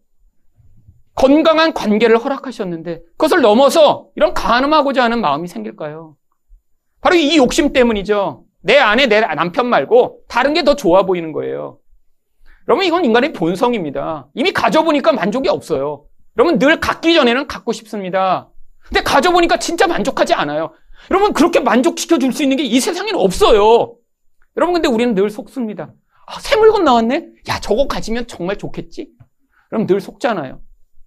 건강한 1.16 1.74
관계를 1.74 2.18
허락하셨는데 2.18 3.02
그것을 3.12 3.42
넘어서 3.42 4.10
이런 4.16 4.34
가늠하고자 4.34 5.04
하는 5.04 5.22
마음이 5.22 5.48
생길까요? 5.48 6.16
바로 7.02 7.16
이 7.16 7.38
욕심 7.38 7.72
때문이죠. 7.74 8.44
내 8.62 8.78
아내, 8.78 9.06
내 9.08 9.22
남편 9.22 9.68
말고 9.68 10.22
다른 10.28 10.54
게 10.54 10.64
더 10.64 10.76
좋아 10.76 11.04
보이는 11.04 11.32
거예요. 11.32 11.80
여러분, 12.68 12.84
이건 12.86 13.06
인간의 13.06 13.32
본성입니다. 13.34 14.28
이미 14.34 14.52
가져보니까 14.52 15.14
만족이 15.14 15.48
없어요. 15.50 16.06
여러분, 16.38 16.58
늘 16.58 16.80
갖기 16.80 17.14
전에는 17.14 17.48
갖고 17.48 17.72
싶습니다. 17.74 18.50
근데 18.88 19.04
가져보니까 19.04 19.60
진짜 19.60 19.86
만족하지 19.88 20.34
않아요. 20.34 20.74
여러분, 21.12 21.32
그렇게 21.34 21.60
만족시켜 21.60 22.18
줄 22.18 22.34
수 22.34 22.42
있는 22.42 22.58
게 22.58 22.64
이 22.64 22.80
세상에는 22.80 23.20
없어요. 23.20 23.96
여러분, 24.58 24.74
근데 24.74 24.88
우리는 24.88 25.14
늘 25.14 25.30
속습니다. 25.30 25.94
아, 26.26 26.40
새 26.40 26.56
물건 26.56 26.84
나왔네? 26.84 27.28
야, 27.50 27.60
저거 27.60 27.86
가지면 27.88 28.26
정말 28.26 28.58
좋겠지? 28.58 29.10
그럼 29.70 29.86
늘 29.86 30.02
속잖아요. 30.02 30.60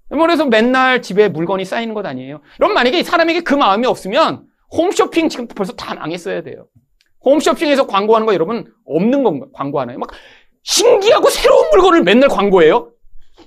그래서 0.08 0.46
맨날 0.46 1.02
집에 1.02 1.28
물건이 1.28 1.64
쌓이는 1.64 1.94
것 1.94 2.06
아니에요. 2.06 2.40
여러분, 2.60 2.74
만약에 2.74 3.02
사람에게 3.02 3.40
그 3.40 3.54
마음이 3.54 3.86
없으면 3.86 4.46
홈쇼핑 4.72 5.28
지금 5.28 5.46
벌써 5.48 5.72
다 5.74 5.94
망했어야 5.94 6.42
돼요. 6.42 6.66
홈쇼핑에서 7.24 7.86
광고하는 7.86 8.26
거 8.26 8.34
여러분 8.34 8.72
없는 8.86 9.22
건가? 9.22 9.46
광고 9.52 9.80
하나요? 9.80 9.98
막 9.98 10.10
신기하고 10.62 11.28
새로운 11.30 11.70
물건을 11.70 12.02
맨날 12.02 12.28
광고해요? 12.28 12.92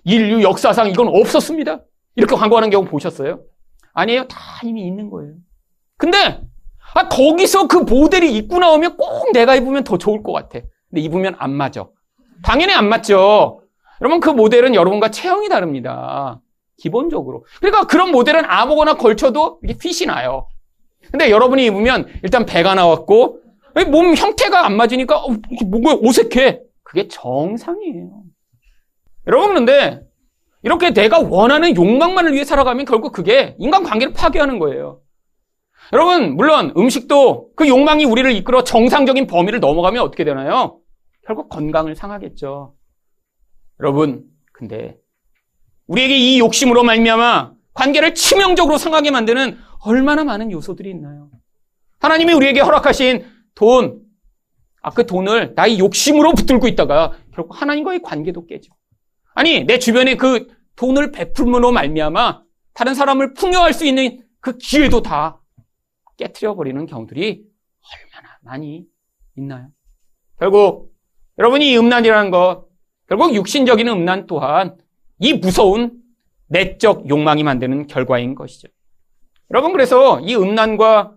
인류 0.04 0.44
역사상 0.44 0.90
이건 0.90 1.08
없었습니다. 1.08 1.82
이렇게 2.16 2.36
광고하는 2.36 2.70
경우 2.70 2.86
보셨어요? 2.86 3.42
아니에요. 3.94 4.28
다 4.28 4.40
이미 4.64 4.86
있는 4.86 5.10
거예요. 5.10 5.34
근데 5.98 6.42
아, 6.94 7.08
거기서 7.08 7.68
그 7.68 7.78
모델이 7.78 8.36
입고 8.36 8.60
나오면 8.60 8.98
꼭 8.98 9.32
내가 9.32 9.56
입으면 9.56 9.84
더 9.84 9.98
좋을 9.98 10.24
것 10.24 10.34
같아. 10.34 10.60
근데 10.90 11.02
입으면 11.02 11.36
안 11.38 11.52
맞아. 11.52 11.88
당연히 12.44 12.74
안 12.74 12.90
맞죠. 12.90 13.62
여러분 14.02 14.20
그 14.20 14.30
모델은 14.30 14.76
여러분과 14.76 15.12
체형이 15.12 15.48
다릅니다. 15.48 16.42
기본적으로. 16.82 17.46
그러니까 17.60 17.86
그런 17.86 18.12
모델은 18.12 18.44
아무거나 18.46 18.96
걸쳐도 18.96 19.60
이게 19.64 19.78
핏이 19.78 20.08
나요. 20.08 20.48
근데 21.12 21.30
여러분이 21.30 21.66
입으면 21.66 22.08
일단 22.24 22.46
배가 22.46 22.74
나왔고 22.74 23.40
몸 23.90 24.16
형태가 24.16 24.66
안 24.66 24.76
맞으니까 24.76 25.18
어, 25.18 25.30
뭔가 25.68 25.98
어색해. 26.04 26.62
그게 26.84 27.08
정상이에요. 27.08 28.24
여러분 29.28 29.50
그런데 29.50 30.02
이렇게 30.64 30.92
내가 30.92 31.20
원하는 31.20 31.76
욕망만을 31.76 32.34
위해 32.34 32.44
살아가면 32.44 32.86
결국 32.86 33.14
그게 33.14 33.56
인간관계를 33.60 34.14
파괴하는 34.14 34.60
거예요. 34.60 35.02
여러분 35.94 36.36
물론 36.36 36.74
음식도 36.76 37.52
그 37.56 37.68
욕망이 37.68 38.06
우리를 38.06 38.32
이끌어 38.32 38.64
정상적인 38.64 39.28
범위를 39.28 39.60
넘어가면 39.60 40.02
어떻게 40.02 40.24
되나요? 40.24 40.80
결국 41.26 41.50
건강을 41.50 41.96
상하겠죠. 41.96 42.74
여러분 43.80 44.24
근데 44.52 44.98
우리에게 45.92 46.18
이 46.18 46.40
욕심으로 46.40 46.84
말미암아 46.84 47.52
관계를 47.74 48.16
치명적으로 48.16 48.78
상하게 48.78 49.12
만드는 49.12 49.58
얼마나 49.84 50.24
많은 50.24 50.50
요소들이 50.50 50.90
있나요? 50.90 51.30
하나님이 52.00 52.32
우리에게 52.32 52.62
허락하신 52.62 53.26
돈, 53.56 54.02
아, 54.82 54.92
그 54.92 55.06
돈을 55.06 55.54
나의 55.54 55.80
욕심으로 55.80 56.34
붙들고 56.34 56.68
있다가 56.70 57.18
결국 57.34 57.62
하나님과의 57.62 58.02
관계도 58.04 58.46
깨져. 58.46 58.72
아니, 59.34 59.66
내 59.66 59.80
주변에 59.80 60.16
그 60.16 60.48
돈을 60.78 61.12
베풀므로 61.12 61.74
말미암아 61.74 62.42
다른 62.74 62.96
사람을 62.96 63.34
풍요할 63.34 63.74
수 63.74 63.86
있는 63.86 64.24
그 64.40 64.58
기회도 64.58 65.02
다 65.02 65.42
깨트려 66.18 66.56
버리는 66.56 66.86
경우들이 66.86 67.44
얼마나 67.92 68.38
많이 68.44 68.86
있나요? 69.36 69.68
결국 70.40 70.94
여러분이 71.38 71.70
이 71.70 71.78
음란이라는 71.78 72.32
것, 72.32 72.68
결국 73.08 73.36
육신적인 73.36 73.90
음란 73.90 74.26
또한 74.26 74.78
이 75.22 75.34
무서운 75.34 76.02
내적 76.48 77.08
욕망이 77.08 77.44
만드는 77.44 77.88
결과인 77.88 78.36
것이죠. 78.36 78.68
여러분 79.52 79.72
그래서 79.72 80.20
이 80.20 80.36
음란과 80.36 81.16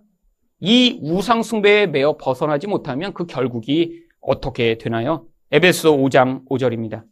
이 0.60 1.00
우상숭배에 1.02 1.88
매어 1.88 2.16
벗어나지 2.16 2.66
못하면 2.66 3.12
그 3.14 3.26
결국이 3.26 4.04
어떻게 4.20 4.78
되나요? 4.78 5.26
에베소 5.50 5.96
5장 5.96 6.46
5절입니다. 6.48 7.04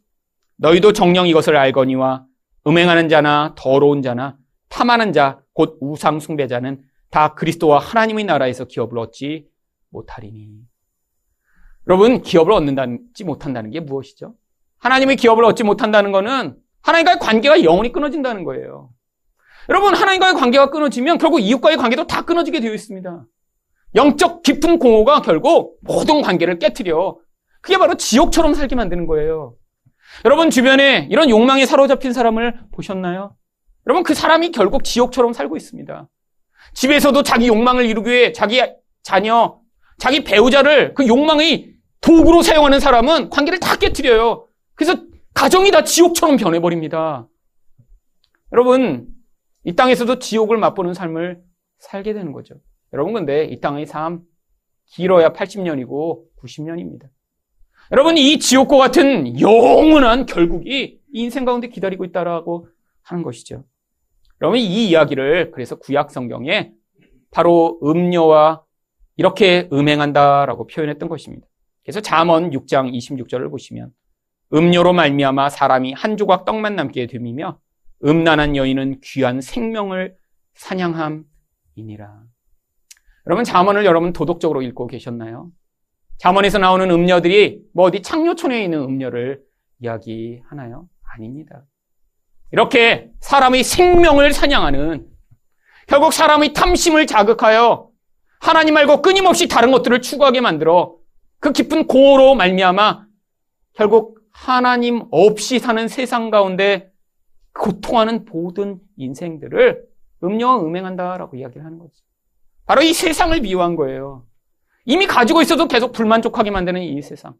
너희도 0.57 0.93
정령 0.93 1.27
이것을 1.27 1.55
알거니와 1.55 2.25
음행하는 2.65 3.09
자나 3.09 3.53
더러운 3.57 4.01
자나 4.01 4.37
탐하는 4.69 5.13
자, 5.13 5.39
곧 5.53 5.77
우상숭배자는 5.81 6.81
다 7.09 7.35
그리스도와 7.35 7.77
하나님의 7.77 8.25
나라에서 8.25 8.65
기업을 8.65 8.97
얻지 8.97 9.47
못하리니. 9.89 10.49
여러분, 11.87 12.23
기업을 12.23 12.51
얻는다지 12.53 13.23
못한다는 13.23 13.69
게 13.69 13.79
무엇이죠? 13.79 14.33
하나님의 14.79 15.17
기업을 15.17 15.45
얻지 15.45 15.63
못한다는 15.63 16.11
것은 16.11 16.62
하나님과의 16.83 17.19
관계가 17.19 17.63
영원히 17.63 17.91
끊어진다는 17.91 18.43
거예요. 18.43 18.89
여러분, 19.69 19.95
하나님과의 19.95 20.33
관계가 20.35 20.69
끊어지면 20.69 21.17
결국 21.17 21.39
이웃과의 21.39 21.77
관계도 21.77 22.07
다 22.07 22.23
끊어지게 22.23 22.59
되어 22.59 22.73
있습니다. 22.73 23.25
영적 23.95 24.43
깊은 24.43 24.79
공허가 24.79 25.21
결국 25.21 25.77
모든 25.81 26.21
관계를 26.21 26.59
깨뜨려. 26.59 27.17
그게 27.61 27.77
바로 27.77 27.95
지옥처럼 27.95 28.53
살게 28.53 28.75
만드는 28.75 29.07
거예요. 29.07 29.55
여러분 30.25 30.49
주변에 30.49 31.07
이런 31.09 31.29
욕망에 31.29 31.65
사로잡힌 31.65 32.13
사람을 32.13 32.59
보셨나요? 32.71 33.35
여러분 33.87 34.03
그 34.03 34.13
사람이 34.13 34.51
결국 34.51 34.83
지옥처럼 34.83 35.33
살고 35.33 35.57
있습니다. 35.57 36.07
집에서도 36.73 37.23
자기 37.23 37.47
욕망을 37.47 37.85
이루기 37.85 38.09
위해 38.09 38.31
자기 38.31 38.61
자녀, 39.03 39.59
자기 39.97 40.23
배우자를 40.23 40.93
그 40.93 41.07
욕망의 41.07 41.73
도구로 42.01 42.41
사용하는 42.41 42.79
사람은 42.79 43.29
관계를 43.29 43.59
다 43.59 43.75
깨뜨려요. 43.75 44.47
그래서 44.75 44.97
가정이 45.33 45.71
다 45.71 45.83
지옥처럼 45.83 46.37
변해버립니다. 46.37 47.27
여러분, 48.51 49.07
이 49.63 49.75
땅에서도 49.75 50.19
지옥을 50.19 50.57
맛보는 50.57 50.93
삶을 50.93 51.41
살게 51.79 52.13
되는 52.13 52.31
거죠. 52.31 52.55
여러분 52.93 53.13
근데 53.13 53.45
이 53.45 53.59
땅의 53.59 53.85
삶 53.85 54.21
길어야 54.85 55.33
80년이고 55.33 56.23
90년입니다. 56.41 57.09
여러분 57.91 58.17
이 58.17 58.39
지옥과 58.39 58.77
같은 58.77 59.39
영원한 59.39 60.25
결국이 60.25 60.99
인생 61.11 61.45
가운데 61.45 61.67
기다리고 61.67 62.05
있다라고 62.05 62.67
하는 63.01 63.23
것이죠. 63.23 63.65
여러분 64.41 64.59
이 64.59 64.89
이야기를 64.89 65.51
그래서 65.51 65.75
구약 65.75 66.11
성경에 66.11 66.71
바로 67.31 67.79
음녀와 67.83 68.63
이렇게 69.17 69.67
음행한다라고 69.71 70.67
표현했던 70.67 71.09
것입니다. 71.09 71.47
그래서 71.83 71.99
잠언 71.99 72.51
6장 72.51 72.93
26절을 72.93 73.49
보시면 73.49 73.91
음료로 74.53 74.93
말미암아 74.93 75.49
사람이 75.49 75.93
한 75.93 76.15
조각 76.15 76.45
떡만 76.45 76.75
남게 76.75 77.07
됨이며 77.07 77.59
음란한 78.05 78.55
여인은 78.55 78.99
귀한 79.03 79.41
생명을 79.41 80.15
사냥함이니라. 80.53 81.25
여러분 83.25 83.43
잠언을 83.43 83.85
여러분 83.85 84.13
도덕적으로 84.13 84.61
읽고 84.61 84.87
계셨나요? 84.87 85.49
잠언에서 86.17 86.59
나오는 86.59 86.89
음녀들이 86.89 87.61
뭐 87.73 87.85
어디 87.85 88.01
창녀촌에 88.01 88.63
있는 88.63 88.79
음녀를 88.79 89.41
이야기하나요? 89.79 90.87
아닙니다. 91.15 91.65
이렇게 92.51 93.09
사람의 93.19 93.63
생명을 93.63 94.33
사냥하는 94.33 95.07
결국 95.87 96.13
사람의 96.13 96.53
탐심을 96.53 97.07
자극하여 97.07 97.89
하나님 98.39 98.75
말고 98.75 99.01
끊임없이 99.01 99.47
다른 99.47 99.71
것들을 99.71 100.01
추구하게 100.01 100.41
만들어 100.41 100.97
그 101.39 101.51
깊은 101.51 101.87
공허로 101.87 102.35
말미암아 102.35 103.05
결국 103.73 104.22
하나님 104.33 105.03
없이 105.11 105.59
사는 105.59 105.87
세상 105.87 106.29
가운데 106.29 106.91
고통하는 107.53 108.25
모든 108.29 108.79
인생들을 108.97 109.85
음녀와 110.23 110.59
음행한다라고 110.61 111.37
이야기를 111.37 111.63
하는 111.63 111.79
거죠. 111.79 111.93
바로 112.65 112.81
이 112.81 112.93
세상을 112.93 113.39
비유한 113.41 113.75
거예요. 113.75 114.25
이미 114.85 115.05
가지고 115.07 115.41
있어도 115.41 115.67
계속 115.67 115.91
불만족하게 115.91 116.51
만드는 116.51 116.81
이 116.81 117.01
세상. 117.01 117.35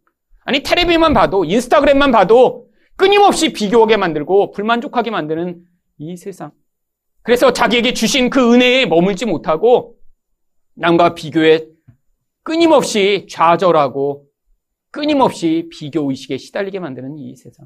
아니, 0.46 0.62
테레비만 0.62 1.14
봐도, 1.14 1.46
인스타그램만 1.46 2.12
봐도 2.12 2.68
끊임없이 2.96 3.54
비교하게 3.54 3.98
만들고 3.98 4.52
불만족하게 4.52 5.12
만드는 5.12 5.62
이 5.98 6.16
세상. 6.16 6.52
그래서 7.22 7.54
자기에게 7.54 7.94
주신 7.94 8.30
그 8.30 8.54
은혜에 8.54 8.86
머물지 8.86 9.26
못하고 9.26 9.96
남과 10.76 11.16
비교에 11.16 11.66
끊임없이 12.44 13.26
좌절하고 13.30 14.26
끊임없이 14.94 15.68
비교 15.72 16.08
의식에 16.10 16.38
시달리게 16.38 16.80
만드는 16.80 17.18
이 17.18 17.36
세상. 17.36 17.66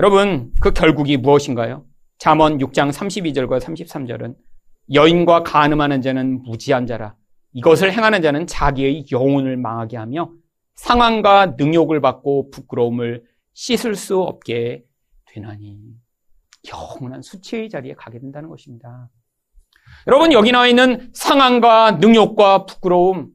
여러분, 0.00 0.52
그 0.60 0.72
결국이 0.72 1.16
무엇인가요? 1.16 1.86
잠언 2.18 2.58
6장 2.58 2.90
32절과 2.90 3.60
33절은 3.60 4.34
여인과 4.92 5.44
간음하는 5.44 6.02
자는 6.02 6.42
무지한 6.42 6.86
자라. 6.86 7.14
이것을 7.52 7.92
행하는 7.92 8.20
자는 8.20 8.48
자기의 8.48 9.06
영혼을 9.12 9.56
망하게 9.56 9.96
하며 9.96 10.32
상황과 10.74 11.54
능욕을 11.56 12.00
받고 12.00 12.50
부끄러움을 12.50 13.22
씻을 13.54 13.94
수 13.94 14.20
없게 14.20 14.82
되나니 15.26 15.78
영원한 16.68 17.22
수치의 17.22 17.70
자리에 17.70 17.94
가게 17.94 18.18
된다는 18.18 18.48
것입니다. 18.48 19.08
여러분 20.08 20.32
여기 20.32 20.50
나와 20.50 20.66
있는 20.66 21.10
상황과 21.12 21.92
능욕과 21.92 22.66
부끄러움 22.66 23.30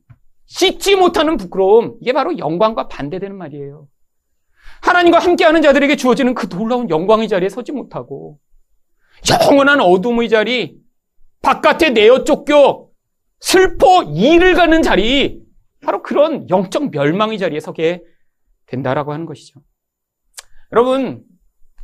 씻지 0.47 0.95
못하는 0.95 1.37
부끄러움 1.37 1.97
이게 2.01 2.13
바로 2.13 2.37
영광과 2.37 2.87
반대되는 2.87 3.37
말이에요. 3.37 3.87
하나님과 4.81 5.19
함께하는 5.19 5.61
자들에게 5.61 5.95
주어지는 5.95 6.33
그 6.33 6.49
놀라운 6.49 6.89
영광의 6.89 7.27
자리에 7.27 7.49
서지 7.49 7.71
못하고 7.71 8.39
영원한 9.29 9.79
어둠의 9.81 10.29
자리 10.29 10.77
바깥에 11.41 11.89
내어 11.91 12.23
쫓겨 12.23 12.87
슬퍼 13.39 14.03
일을 14.03 14.55
가는 14.55 14.81
자리 14.81 15.41
바로 15.81 16.01
그런 16.01 16.49
영적 16.49 16.91
멸망의 16.91 17.37
자리에 17.37 17.59
서게 17.59 18.01
된다라고 18.65 19.13
하는 19.13 19.25
것이죠. 19.25 19.61
여러분, 20.71 21.23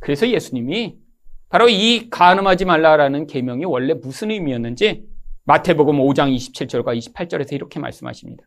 그래서 0.00 0.28
예수님이 0.28 0.96
바로 1.48 1.68
이 1.68 2.10
가늠하지 2.10 2.64
말라라는 2.64 3.26
계명이 3.26 3.64
원래 3.64 3.94
무슨 3.94 4.30
의미였는지 4.30 5.06
마태복음 5.44 5.98
5장 5.98 6.34
27절과 6.34 6.98
28절에서 6.98 7.52
이렇게 7.52 7.78
말씀하십니다. 7.78 8.44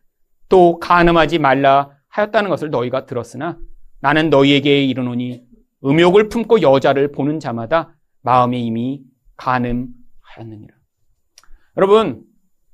또 0.48 0.78
가늠하지 0.78 1.38
말라 1.38 1.90
하였다는 2.08 2.50
것을 2.50 2.70
너희가 2.70 3.06
들었으나 3.06 3.58
나는 4.00 4.30
너희에게 4.30 4.84
이르노니 4.84 5.42
음욕을 5.84 6.28
품고 6.28 6.62
여자를 6.62 7.12
보는 7.12 7.40
자마다 7.40 7.94
마음에 8.22 8.58
이미 8.58 9.02
가늠하였느니라. 9.36 10.74
여러분, 11.76 12.22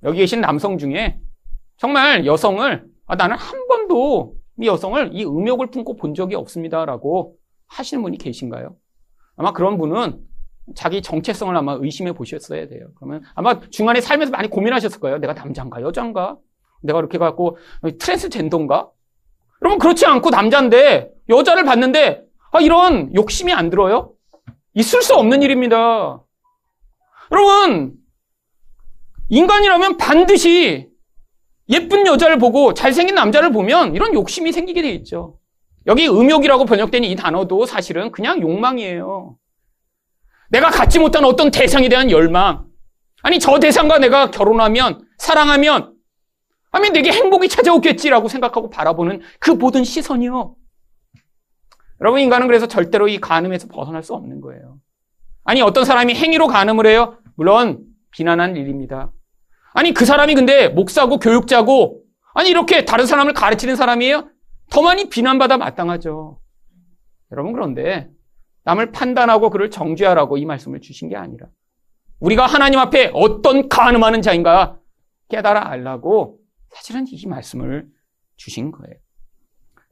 여기 0.03 0.19
계신 0.19 0.41
남성 0.41 0.79
중에 0.79 1.19
정말 1.77 2.25
여성을 2.27 2.87
아, 3.07 3.17
나는 3.17 3.37
한 3.37 3.67
번도 3.69 4.37
이 4.61 4.67
여성을 4.67 5.11
이 5.13 5.25
음욕을 5.25 5.71
품고 5.71 5.97
본 5.97 6.15
적이 6.15 6.37
없습니다라고 6.37 7.37
하시는 7.67 8.03
분이 8.03 8.19
계신가요? 8.19 8.77
아마 9.37 9.53
그런 9.53 9.77
분은 9.79 10.21
자기 10.75 11.03
정체성을 11.03 11.55
아마 11.55 11.77
의심해 11.79 12.13
보셨어야 12.13 12.69
돼요. 12.69 12.89
그러면 12.97 13.23
아마 13.35 13.61
중간에 13.69 14.01
살면서 14.01 14.31
많이 14.31 14.49
고민하셨을 14.49 15.01
거예요. 15.01 15.19
내가 15.19 15.35
남자인가 15.35 15.83
여자인가? 15.83 16.39
내가 16.85 16.99
이렇게 16.99 17.19
갖고 17.19 17.57
트랜스젠더인가? 17.99 18.91
여러분 19.63 19.79
그렇지 19.79 20.07
않고 20.07 20.31
남자인데 20.31 21.11
여자를 21.29 21.65
봤는데 21.65 22.23
아, 22.53 22.61
이런 22.61 23.13
욕심이 23.15 23.53
안 23.53 23.71
들어요? 23.71 24.13
있을 24.75 25.03
수 25.03 25.15
없는 25.15 25.43
일입니다. 25.43 26.23
여러분 27.33 27.95
인간이라면 29.29 29.97
반드시 29.97 30.89
예쁜 31.71 32.07
여자를 32.07 32.39
보고 32.39 32.75
잘생긴 32.75 33.15
남자를 33.15 33.51
보면 33.51 33.95
이런 33.95 34.13
욕심이 34.13 34.53
생기게 34.53 34.83
돼 34.83 34.91
있죠. 34.91 35.39
여기 35.87 36.09
음욕이라고 36.09 36.67
번역된 36.67 37.05
이 37.05 37.17
단어도 37.17 37.67
사실은 37.67 38.13
그냥 38.13 38.41
욕망이에요. 38.41 39.37
내가 40.51 40.71
갖지 40.71 40.99
못한 40.99 41.25
어떤 41.25 41.51
대상에 41.51 41.89
대한 41.89 42.11
열망. 42.11 42.67
아니, 43.23 43.39
저 43.39 43.59
대상과 43.59 43.99
내가 43.99 44.31
결혼하면, 44.31 45.01
사랑하면, 45.19 45.94
아니, 46.75 46.91
내게 46.91 47.13
행복이 47.13 47.49
찾아오겠지라고 47.49 48.27
생각하고 48.27 48.69
바라보는 48.69 49.21
그 49.39 49.53
모든 49.53 49.85
시선이요. 49.85 50.57
여러분, 52.01 52.21
인간은 52.21 52.49
그래서 52.49 52.67
절대로 52.67 53.07
이 53.07 53.21
간음에서 53.21 53.69
벗어날 53.69 54.03
수 54.03 54.13
없는 54.13 54.41
거예요. 54.41 54.79
아니, 55.45 55.63
어떤 55.63 55.85
사람이 55.85 56.17
행위로 56.17 56.49
간음을 56.49 56.89
해요? 56.89 57.17
물론, 57.37 57.85
비난한 58.11 58.57
일입니다. 58.57 59.13
아니, 59.73 59.95
그 59.95 60.05
사람이 60.05 60.35
근데 60.35 60.69
목사고 60.69 61.21
교육자고, 61.21 62.03
아니, 62.35 62.51
이렇게 62.51 62.85
다른 62.85 63.07
사람을 63.07 63.35
가르치는 63.35 63.77
사람이에요? 63.77 64.29
더 64.73 64.83
많이 64.83 65.09
비난받아 65.09 65.57
마땅하죠. 65.59 66.41
여러분, 67.31 67.53
그런데 67.53 68.11
남을 68.65 68.91
판단하고 68.91 69.51
그를 69.51 69.71
정죄하라고 69.71 70.39
이 70.39 70.45
말씀을 70.45 70.81
주신 70.81 71.09
게 71.09 71.15
아니라 71.15 71.47
우리가 72.19 72.47
하나님 72.47 72.81
앞에 72.81 73.13
어떤 73.15 73.69
가늠하는 73.69 74.23
자인가 74.23 74.81
깨달아 75.29 75.69
알라고 75.69 76.41
사실은 76.75 77.07
이 77.09 77.27
말씀을 77.27 77.87
주신 78.37 78.73
거예요. 78.73 78.95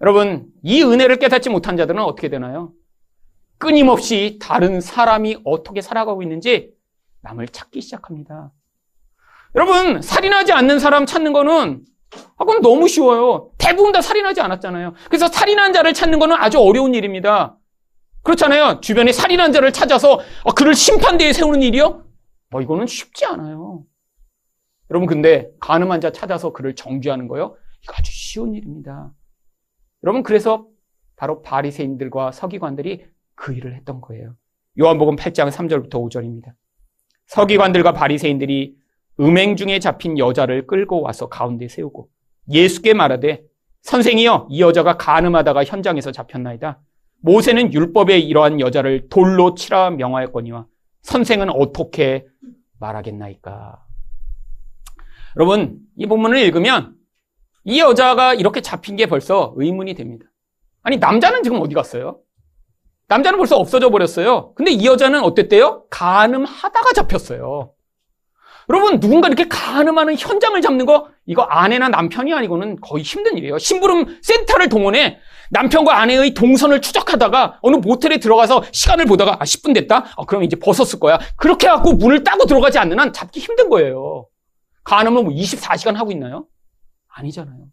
여러분, 0.01 0.49
이 0.65 0.83
은혜를 0.83 1.19
깨닫지 1.19 1.49
못한 1.49 1.77
자들은 1.77 2.03
어떻게 2.03 2.29
되나요? 2.29 2.73
끊임없이 3.59 4.39
다른 4.43 4.81
사람이 4.81 5.43
어떻게 5.45 5.81
살아가고 5.81 6.23
있는지 6.25 6.73
남을 7.21 7.49
찾기 7.49 7.81
시작합니다. 7.81 8.53
여러분, 9.55 10.03
살인하지 10.03 10.53
않는 10.53 10.81
사람 10.81 11.07
찾는 11.07 11.33
거는 11.33 11.85
아, 12.37 12.45
그건 12.45 12.61
너무 12.63 12.89
쉬워요. 12.89 13.53
대부분 13.59 13.93
다 13.93 14.03
살인하지 14.03 14.41
않았잖아요. 14.41 14.95
그래서 15.09 15.29
살인한 15.29 15.73
자를 15.73 15.95
찾는 15.95 16.19
거는 16.19 16.37
아주 16.37 16.59
어려운 16.59 16.95
일입니다. 16.95 17.57
그렇잖아요. 18.23 18.81
주변에 18.81 19.13
살인한 19.13 19.53
자를 19.53 19.73
찾아서 19.73 20.21
어, 20.43 20.53
그를 20.53 20.75
심판대에 20.75 21.33
세우는 21.33 21.63
일이요? 21.63 22.05
어, 22.53 22.61
이거는 22.61 22.87
쉽지 22.89 23.25
않아요. 23.27 23.62
여러분, 24.93 25.07
근데 25.07 25.51
가늠한 25.59 26.03
자 26.03 26.13
찾아서 26.13 26.53
그를 26.53 26.75
정죄하는 26.75 27.27
거요? 27.27 27.57
이거 27.83 27.95
아주 27.97 28.13
쉬운 28.13 28.55
일입니다. 28.55 29.11
여러분, 30.05 30.23
그래서 30.23 30.67
바로 31.17 31.41
바리새인들과 31.41 32.31
서기관들이 32.33 33.07
그 33.35 33.55
일을 33.55 33.75
했던 33.75 34.03
거예요. 34.03 34.37
요한복음 34.79 35.17
8장 35.17 35.51
3절부터 35.51 35.93
5절입니다. 35.93 36.53
서기관들과 37.25 37.95
바리새인들이 37.95 38.77
음행 39.19 39.57
중에 39.57 39.79
잡힌 39.79 40.19
여자를 40.19 40.67
끌고 40.67 41.01
와서 41.01 41.31
가운데 41.31 41.69
세우고 41.69 42.11
예수께 42.51 42.93
말하되 42.93 43.45
선생이여 43.81 44.49
이 44.51 44.61
여자가 44.61 44.99
가늠하다가 44.99 45.65
현장에서 45.65 46.13
잡혔나이다. 46.13 46.83
모세는 47.21 47.73
율법에 47.73 48.19
이러한 48.19 48.61
여자를 48.61 49.09
돌로 49.09 49.55
치라 49.55 49.89
명하였거니와 49.89 50.67
선생은 51.01 51.49
어떻게 51.49 52.27
말하겠나이까. 52.79 53.92
여러분, 55.37 55.79
이 55.97 56.07
본문을 56.07 56.39
읽으면 56.39 56.95
이 57.65 57.81
여자가 57.81 58.35
이렇게 58.35 58.61
잡힌 58.61 58.97
게 58.97 59.07
벌써 59.07 59.53
의문이 59.57 59.95
됩니다. 59.95 60.27
아니, 60.83 60.97
남자는 60.97 61.43
지금 61.43 61.61
어디 61.61 61.75
갔어요? 61.75 62.19
남자는 63.09 63.39
벌써 63.39 63.57
없어져 63.57 63.91
버렸어요. 63.91 64.55
근데 64.55 64.71
이 64.71 64.87
여자는 64.87 65.23
어땠대요? 65.23 65.85
가늠하다가 65.91 66.93
잡혔어요. 66.95 67.73
여러분, 68.71 69.01
누군가 69.01 69.29
이렇게 69.29 69.49
가늠하는 69.49 70.17
현장을 70.17 70.61
잡는 70.61 70.87
거, 70.87 71.09
이거 71.27 71.43
아내나 71.43 71.89
남편이 71.89 72.33
아니고는 72.33 72.81
거의 72.81 73.03
힘든 73.03 73.37
일이에요. 73.37 73.59
심부름 73.59 74.19
센터를 74.23 74.69
동원해 74.69 75.19
남편과 75.51 76.01
아내의 76.01 76.33
동선을 76.35 76.81
추적하다가 76.81 77.59
어느 77.61 77.77
모텔에 77.77 78.19
들어가서 78.19 78.63
시간을 78.73 79.05
보다가 79.05 79.37
아, 79.41 79.45
10분 79.45 79.75
됐다? 79.75 80.15
아, 80.17 80.25
그럼 80.25 80.45
이제 80.45 80.57
벗었을 80.57 80.99
거야. 80.99 81.19
그렇게 81.37 81.67
해갖고 81.67 81.95
문을 81.95 82.25
따고 82.25 82.47
들어가지 82.47 82.79
않는 82.79 82.99
한 82.99 83.13
잡기 83.13 83.41
힘든 83.41 83.69
거예요. 83.69 84.27
가늠을 84.85 85.25
뭐 85.25 85.33
24시간 85.33 85.95
하고 85.95 86.13
있나요? 86.13 86.47
아니잖아요. 87.09 87.67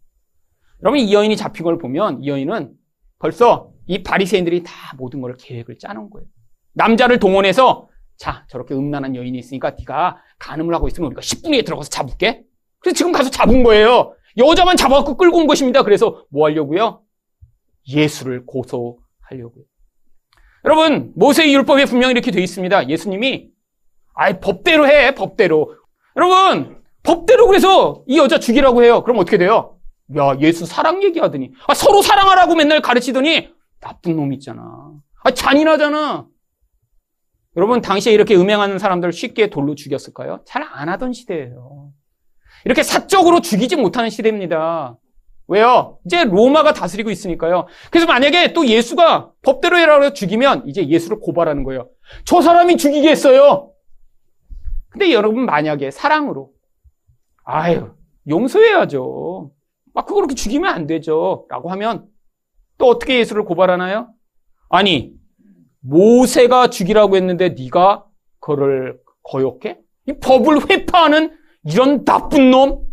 여러분, 0.82 1.00
이 1.00 1.12
여인이 1.12 1.36
잡힌 1.36 1.64
걸 1.64 1.78
보면 1.78 2.22
이 2.22 2.28
여인은 2.28 2.72
벌써 3.18 3.72
이 3.86 4.02
바리새인들이 4.02 4.62
다 4.62 4.72
모든 4.96 5.20
걸 5.20 5.36
계획을 5.36 5.78
짜놓은 5.78 6.10
거예요. 6.10 6.26
남자를 6.72 7.18
동원해서 7.18 7.88
자, 8.16 8.44
저렇게 8.48 8.74
음란한 8.74 9.16
여인이 9.16 9.38
있으니까 9.38 9.70
네가 9.78 10.18
간음을 10.38 10.74
하고 10.74 10.88
있으면 10.88 11.08
우리가 11.08 11.22
10분에 11.22 11.64
들어가서 11.64 11.88
잡을게. 11.90 12.44
그래서 12.78 12.94
지금 12.94 13.12
가서 13.12 13.30
잡은 13.30 13.62
거예요. 13.62 14.14
여자만 14.36 14.76
잡아갖고 14.76 15.16
끌고 15.16 15.38
온 15.38 15.46
것입니다. 15.46 15.82
그래서 15.82 16.24
뭐 16.30 16.46
하려고요? 16.46 17.02
예수를 17.88 18.44
고소하려고요. 18.46 19.64
여러분, 20.64 21.12
모세의 21.16 21.54
율법에 21.54 21.86
분명히 21.86 22.12
이렇게 22.12 22.30
되어 22.30 22.42
있습니다. 22.42 22.88
예수님이 22.88 23.50
아예 24.14 24.38
법대로 24.38 24.86
해, 24.86 25.14
법대로. 25.14 25.76
여러분, 26.16 26.79
법대로 27.02 27.46
그래서 27.46 28.02
이 28.06 28.18
여자 28.18 28.38
죽이라고 28.38 28.82
해요. 28.82 29.02
그럼 29.02 29.18
어떻게 29.18 29.38
돼요? 29.38 29.76
야, 30.16 30.36
예수 30.40 30.66
사랑 30.66 31.02
얘기하더니 31.02 31.52
아, 31.66 31.74
서로 31.74 32.02
사랑하라고 32.02 32.54
맨날 32.54 32.80
가르치더니 32.80 33.48
나쁜 33.80 34.16
놈 34.16 34.32
있잖아. 34.34 34.92
아, 35.22 35.30
잔인하잖아. 35.30 36.26
여러분, 37.56 37.80
당시에 37.80 38.12
이렇게 38.12 38.36
음행하는 38.36 38.78
사람들 38.78 39.12
쉽게 39.12 39.50
돌로 39.50 39.74
죽였을까요? 39.74 40.40
잘 40.46 40.62
안 40.62 40.88
하던 40.88 41.12
시대예요. 41.12 41.90
이렇게 42.64 42.82
사적으로 42.82 43.40
죽이지 43.40 43.76
못하는 43.76 44.10
시대입니다. 44.10 44.96
왜요? 45.48 45.98
이제 46.06 46.24
로마가 46.24 46.72
다스리고 46.74 47.10
있으니까요. 47.10 47.66
그래서 47.90 48.06
만약에 48.06 48.52
또 48.52 48.66
예수가 48.66 49.32
법대로 49.42 49.78
해라고 49.78 50.04
해서 50.04 50.12
죽이면 50.14 50.68
이제 50.68 50.86
예수를 50.86 51.18
고발하는 51.18 51.64
거예요. 51.64 51.88
저 52.24 52.40
사람이 52.40 52.76
죽이게 52.76 53.10
했어요. 53.10 53.72
근데 54.90 55.12
여러분 55.12 55.44
만약에 55.46 55.90
사랑으로 55.90 56.50
아유 57.50 57.94
용서해야죠. 58.28 59.50
막 59.92 60.06
그렇게 60.06 60.34
죽이면 60.34 60.72
안 60.72 60.86
되죠. 60.86 61.46
라고 61.48 61.70
하면 61.70 62.08
또 62.78 62.86
어떻게 62.86 63.18
예수를 63.18 63.44
고발하나요? 63.44 64.12
아니 64.68 65.14
모세가 65.80 66.70
죽이라고 66.70 67.16
했는데 67.16 67.50
네가 67.50 68.06
그를 68.38 69.00
거역해? 69.24 69.80
이 70.06 70.12
법을 70.18 70.70
회파하는 70.70 71.36
이런 71.64 72.04
나쁜 72.04 72.50
놈? 72.50 72.86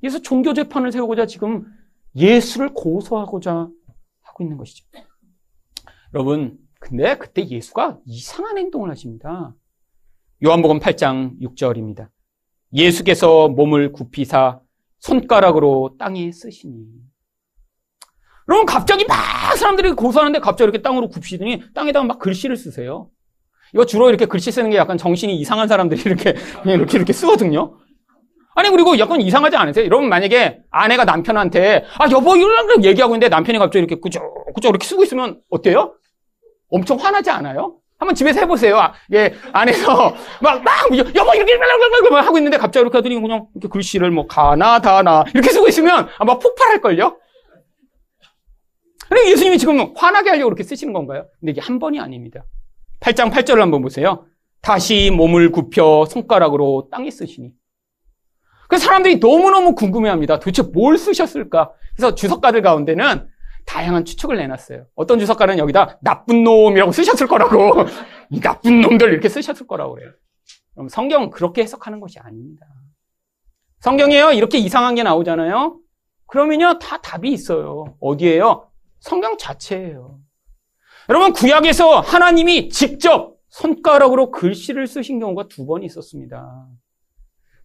그래서 0.00 0.20
종교 0.20 0.54
재판을 0.54 0.92
세우고자 0.92 1.26
지금 1.26 1.66
예수를 2.14 2.72
고소하고자 2.74 3.68
하고 4.22 4.44
있는 4.44 4.56
것이죠. 4.56 4.86
여러분, 6.14 6.56
근데 6.78 7.18
그때 7.18 7.44
예수가 7.44 7.98
이상한 8.06 8.58
행동을 8.58 8.90
하십니다. 8.90 9.54
요한복음 10.44 10.78
8장 10.78 11.38
6절입니다. 11.40 12.08
예수께서 12.72 13.48
몸을 13.48 13.92
굽히사 13.92 14.60
손가락으로 14.98 15.96
땅에 15.98 16.30
쓰시니 16.30 16.74
여러분 18.48 18.66
갑자기 18.66 19.04
막 19.06 19.16
사람들이 19.56 19.92
고소하는데 19.92 20.38
갑자기 20.40 20.64
이렇게 20.64 20.82
땅으로 20.82 21.08
굽히더니 21.08 21.72
땅에다가 21.74 22.06
막 22.06 22.18
글씨를 22.18 22.56
쓰세요. 22.56 23.10
이거 23.74 23.84
주로 23.84 24.08
이렇게 24.08 24.24
글씨 24.24 24.50
쓰는 24.50 24.70
게 24.70 24.76
약간 24.78 24.96
정신이 24.96 25.36
이상한 25.36 25.68
사람들이 25.68 26.00
이렇게 26.04 26.34
이렇게 26.64 26.96
이렇게 26.96 27.12
쓰거든요. 27.12 27.78
아니 28.54 28.70
그리고 28.70 28.98
약간 28.98 29.20
이상하지 29.20 29.56
않으세요? 29.56 29.84
여러분 29.84 30.08
만약에 30.08 30.60
아내가 30.70 31.04
남편한테 31.04 31.84
아 31.98 32.10
여보 32.10 32.36
이런 32.36 32.82
얘기하고 32.82 33.14
있는데 33.14 33.28
남편이 33.28 33.58
갑자기 33.58 33.80
이렇게 33.80 33.96
꾸적꾸적 33.96 34.70
이렇게 34.70 34.86
쓰고 34.86 35.04
있으면 35.04 35.40
어때요? 35.50 35.94
엄청 36.70 36.98
화나지 36.98 37.30
않아요? 37.30 37.76
한번 37.98 38.14
집에서 38.14 38.40
해보세요. 38.40 38.78
아, 38.78 38.94
예, 39.12 39.34
안에서 39.52 40.14
막, 40.40 40.62
막, 40.62 40.96
여보, 40.96 41.34
이렇게, 41.34 41.58
막 42.10 42.24
하고 42.24 42.38
있는데 42.38 42.56
갑자기 42.56 42.82
이렇게 42.82 42.98
하더니 42.98 43.20
그냥 43.20 43.46
이렇게 43.54 43.68
글씨를 43.68 44.10
뭐, 44.12 44.26
가나, 44.26 44.80
다나, 44.80 45.24
이렇게 45.34 45.50
쓰고 45.50 45.68
있으면 45.68 46.08
아마 46.18 46.38
폭발할걸요? 46.38 47.18
그래, 49.08 49.30
예수님이 49.30 49.58
지금 49.58 49.92
화나게 49.96 50.30
하려고 50.30 50.48
이렇게 50.48 50.62
쓰시는 50.62 50.92
건가요? 50.92 51.26
근데 51.40 51.52
이게 51.52 51.60
한 51.60 51.78
번이 51.78 51.98
아닙니다. 51.98 52.44
8장 53.00 53.32
8절을 53.32 53.58
한번 53.58 53.82
보세요. 53.82 54.26
다시 54.60 55.10
몸을 55.10 55.50
굽혀 55.50 56.06
손가락으로 56.08 56.88
땅에 56.92 57.10
쓰시니. 57.10 57.52
그 58.68 58.76
사람들이 58.76 59.16
너무너무 59.16 59.74
궁금해 59.74 60.10
합니다. 60.10 60.38
도대체 60.38 60.62
뭘 60.62 60.98
쓰셨을까? 60.98 61.72
그래서 61.96 62.14
주석가들 62.14 62.60
가운데는 62.62 63.26
다양한 63.68 64.06
추측을 64.06 64.38
내놨어요. 64.38 64.86
어떤 64.94 65.18
주석가는 65.18 65.58
여기다 65.58 65.98
나쁜 66.00 66.42
놈이라고 66.42 66.90
쓰셨을 66.90 67.26
거라고. 67.28 67.74
이 68.30 68.40
나쁜 68.40 68.80
놈들 68.80 69.12
이렇게 69.12 69.28
쓰셨을 69.28 69.66
거라고 69.66 69.94
그래요. 69.94 70.10
그럼 70.74 70.88
성경은 70.88 71.28
그렇게 71.30 71.62
해석하는 71.62 72.00
것이 72.00 72.18
아닙니다. 72.18 72.66
성경에요. 73.80 74.32
이렇게 74.32 74.56
이상한 74.56 74.94
게 74.94 75.02
나오잖아요. 75.02 75.78
그러면요. 76.26 76.78
다 76.78 76.98
답이 77.02 77.30
있어요. 77.30 77.96
어디에요? 78.00 78.70
성경 79.00 79.36
자체예요. 79.36 80.18
여러분, 81.10 81.32
구약에서 81.32 82.00
하나님이 82.00 82.70
직접 82.70 83.36
손가락으로 83.50 84.30
글씨를 84.30 84.86
쓰신 84.86 85.20
경우가 85.20 85.48
두 85.48 85.66
번 85.66 85.82
있었습니다. 85.82 86.66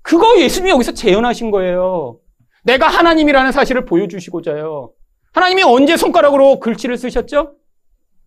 그거 0.02 0.40
예수님이 0.40 0.72
여기서 0.72 0.92
재현하신 0.94 1.50
거예요. 1.52 2.20
내가 2.64 2.88
하나님이라는 2.88 3.52
사실을 3.54 3.86
보여주시고자요. 3.86 4.92
하나님이 5.34 5.64
언제 5.64 5.98
손가락으로 5.98 6.60
글씨를 6.60 6.98
쓰셨죠? 6.98 7.56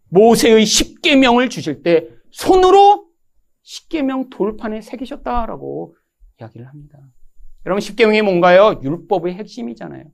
모세의 0.08 0.64
십계명을 0.64 1.48
주실 1.48 1.82
때 1.82 2.08
손으로 2.30 3.06
십계명 3.62 4.30
돌판에 4.30 4.80
새기셨다라고 4.80 5.96
이야기를 6.40 6.66
합니다. 6.68 6.98
여러분 7.64 7.80
십계명이 7.80 8.22
뭔가요? 8.22 8.80
율법의 8.82 9.34
핵심이잖아요. 9.34 10.04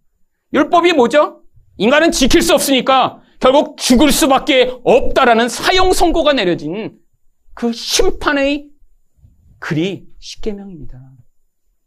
율법이 0.54 0.92
뭐죠? 0.92 1.42
인간은 1.78 2.12
지킬 2.12 2.42
수 2.42 2.54
없으니까 2.54 3.22
결국 3.40 3.76
죽을 3.76 4.12
수밖에 4.12 4.72
없다라는 4.84 5.48
사형 5.48 5.92
선고가 5.92 6.32
내려진 6.32 6.98
그 7.54 7.72
심판의 7.72 8.68
글이 9.58 10.06
십계명입니다. 10.18 10.98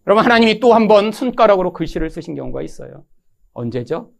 여러분 0.08 0.24
하나님이 0.24 0.60
또 0.60 0.74
한 0.74 0.88
번 0.88 1.12
손가락으로 1.12 1.74
글씨를 1.74 2.10
쓰신 2.10 2.36
경우가 2.36 2.62
있어요. 2.62 3.06
언제죠? 3.54 4.12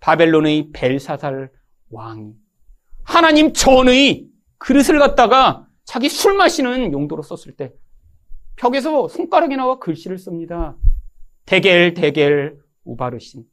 바벨론의 0.00 0.70
벨사살 0.72 1.50
왕이 1.90 2.32
하나님 3.04 3.52
전의 3.52 4.26
그릇을 4.58 4.98
갖다가 4.98 5.66
자기 5.84 6.08
술 6.08 6.34
마시는 6.34 6.92
용도로 6.92 7.22
썼을 7.22 7.56
때 7.56 7.72
벽에서 8.56 9.08
손가락이 9.08 9.56
나와 9.56 9.78
글씨를 9.78 10.18
씁니다. 10.18 10.76
대겔 11.46 11.94
대겔 11.94 12.58
우바르신 12.84 13.44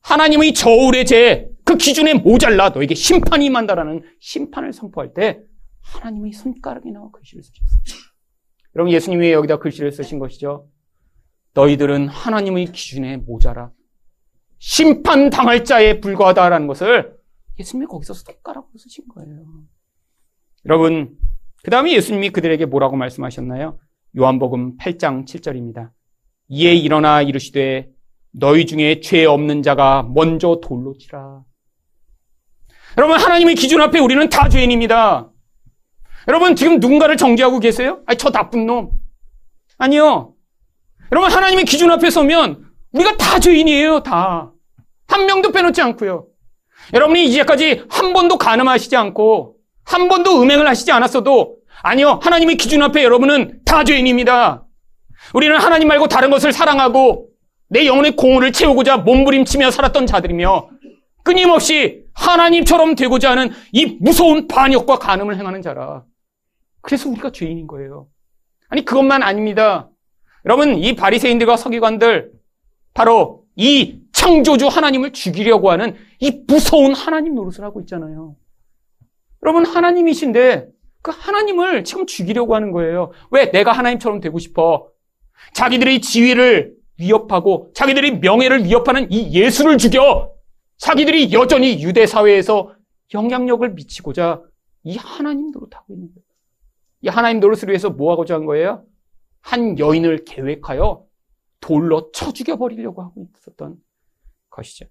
하나님의 0.00 0.54
저울의 0.54 1.06
죄, 1.06 1.48
그 1.64 1.76
기준에 1.76 2.14
모자라 2.14 2.70
너에게 2.70 2.94
심판이 2.94 3.46
임한다라는 3.46 4.02
심판을 4.20 4.72
선포할 4.72 5.12
때 5.14 5.40
하나님의 5.82 6.32
손가락이 6.32 6.90
나와 6.90 7.10
글씨를 7.10 7.42
쓰셨어요. 7.42 8.08
여러분 8.76 8.92
예수님이 8.92 9.26
왜 9.26 9.32
여기다 9.32 9.58
글씨를 9.58 9.92
쓰신 9.92 10.18
것이죠? 10.18 10.68
너희들은 11.54 12.08
하나님의 12.08 12.66
기준에 12.66 13.16
모자라 13.16 13.70
심판당할 14.58 15.64
자에 15.64 16.00
불과하다라는 16.00 16.66
것을 16.66 17.16
예수님이 17.58 17.86
거기서 17.86 18.14
손가락으로 18.14 18.70
쓰신 18.76 19.04
거예요. 19.14 19.44
여러분, 20.66 21.16
그 21.62 21.70
다음에 21.70 21.92
예수님이 21.92 22.30
그들에게 22.30 22.66
뭐라고 22.66 22.96
말씀하셨나요? 22.96 23.78
요한복음 24.16 24.76
8장 24.78 25.26
7절입니다. 25.26 25.90
이에 26.48 26.74
일어나 26.74 27.22
이르시되 27.22 27.90
너희 28.32 28.66
중에 28.66 29.00
죄 29.00 29.24
없는 29.24 29.62
자가 29.62 30.02
먼저 30.02 30.60
돌로 30.62 30.96
치라. 30.98 31.42
여러분, 32.96 33.18
하나님의 33.18 33.54
기준 33.54 33.80
앞에 33.80 33.98
우리는 33.98 34.28
다 34.28 34.48
죄인입니다. 34.48 35.30
여러분, 36.26 36.56
지금 36.56 36.80
누군가를 36.80 37.16
정죄하고 37.16 37.58
계세요? 37.60 38.02
아니, 38.06 38.18
저 38.18 38.30
나쁜 38.30 38.66
놈. 38.66 38.90
아니요. 39.78 40.34
여러분, 41.12 41.30
하나님의 41.30 41.64
기준 41.64 41.90
앞에 41.90 42.10
서면 42.10 42.67
우리가 42.92 43.16
다 43.16 43.38
죄인이에요, 43.38 44.02
다. 44.02 44.52
한 45.06 45.26
명도 45.26 45.52
빼놓지 45.52 45.80
않고요. 45.80 46.26
여러분이 46.94 47.24
이제까지 47.26 47.84
한 47.88 48.12
번도 48.12 48.38
가늠하시지 48.38 48.96
않고 48.96 49.56
한 49.84 50.08
번도 50.08 50.40
음행을 50.42 50.66
하시지 50.66 50.90
않았어도 50.92 51.56
아니요, 51.82 52.20
하나님의 52.22 52.56
기준 52.56 52.82
앞에 52.82 53.02
여러분은 53.04 53.60
다 53.64 53.84
죄인입니다. 53.84 54.64
우리는 55.34 55.56
하나님 55.56 55.88
말고 55.88 56.08
다른 56.08 56.30
것을 56.30 56.52
사랑하고 56.52 57.28
내 57.68 57.86
영혼의 57.86 58.16
공허를 58.16 58.52
채우고자 58.52 58.98
몸부림치며 58.98 59.70
살았던 59.70 60.06
자들이며 60.06 60.70
끊임없이 61.22 62.04
하나님처럼 62.14 62.94
되고자 62.94 63.32
하는 63.32 63.50
이 63.72 63.98
무서운 64.00 64.48
반역과 64.48 64.98
간음을 64.98 65.36
행하는 65.36 65.60
자라. 65.60 66.04
그래서 66.80 67.10
우리가 67.10 67.30
죄인인 67.30 67.66
거예요. 67.66 68.08
아니 68.70 68.84
그것만 68.84 69.22
아닙니다. 69.22 69.90
여러분 70.46 70.78
이 70.78 70.96
바리새인들과 70.96 71.56
서기관들 71.56 72.30
바로 72.98 73.44
이 73.54 74.00
창조주 74.10 74.66
하나님을 74.66 75.12
죽이려고 75.12 75.70
하는 75.70 75.94
이 76.18 76.42
무서운 76.48 76.92
하나님 76.96 77.36
노릇을 77.36 77.62
하고 77.62 77.80
있잖아요. 77.82 78.34
여러분 79.44 79.64
하나님이신데 79.64 80.66
그 81.00 81.12
하나님을 81.14 81.84
지금 81.84 82.06
죽이려고 82.06 82.56
하는 82.56 82.72
거예요. 82.72 83.12
왜? 83.30 83.52
내가 83.52 83.70
하나님처럼 83.70 84.18
되고 84.18 84.40
싶어. 84.40 84.88
자기들의 85.52 86.00
지위를 86.00 86.74
위협하고 86.98 87.70
자기들의 87.72 88.18
명예를 88.18 88.64
위협하는 88.64 89.06
이 89.12 89.32
예수를 89.32 89.78
죽여 89.78 90.32
자기들이 90.78 91.32
여전히 91.32 91.80
유대 91.80 92.04
사회에서 92.04 92.74
영향력을 93.14 93.74
미치고자 93.74 94.42
이 94.82 94.96
하나님 94.96 95.52
노릇하고 95.52 95.94
있는 95.94 96.08
거예요. 96.08 96.26
이 97.02 97.08
하나님 97.08 97.38
노릇을 97.38 97.68
위해서 97.68 97.90
뭐 97.90 98.10
하고자 98.10 98.34
한 98.34 98.44
거예요? 98.44 98.82
한 99.40 99.78
여인을 99.78 100.24
계획하여 100.24 101.07
돌로 101.60 102.10
쳐 102.12 102.32
죽여버리려고 102.32 103.02
하고 103.02 103.28
있었던 103.36 103.76
것이죠. 104.50 104.86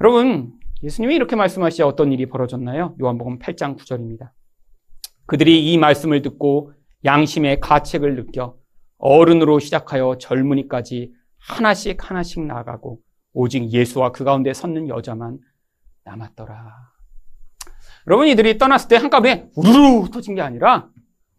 여러분, 0.00 0.58
예수님이 0.82 1.14
이렇게 1.14 1.36
말씀하시자 1.36 1.86
어떤 1.86 2.12
일이 2.12 2.26
벌어졌나요? 2.26 2.96
요한복음 3.00 3.38
8장 3.38 3.76
9절입니다. 3.78 4.30
그들이 5.26 5.72
이 5.72 5.78
말씀을 5.78 6.22
듣고 6.22 6.72
양심의 7.04 7.60
가책을 7.60 8.16
느껴 8.16 8.56
어른으로 8.98 9.58
시작하여 9.58 10.16
젊은이까지 10.18 11.12
하나씩 11.38 12.10
하나씩 12.10 12.44
나가고 12.44 13.00
오직 13.32 13.70
예수와 13.70 14.12
그 14.12 14.24
가운데 14.24 14.52
섰는 14.52 14.88
여자만 14.88 15.38
남았더라. 16.04 16.94
여러분 18.06 18.28
이들이 18.28 18.58
떠났을 18.58 18.88
때 18.88 18.96
한꺼번에 18.96 19.50
우르르 19.56 20.00
흩어진 20.02 20.34
게 20.34 20.42
아니라 20.42 20.88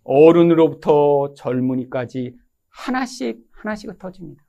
어른으로부터 0.03 1.33
젊은이까지 1.35 2.35
하나씩 2.69 3.44
하나씩 3.61 3.89
흩어집니다. 3.89 4.43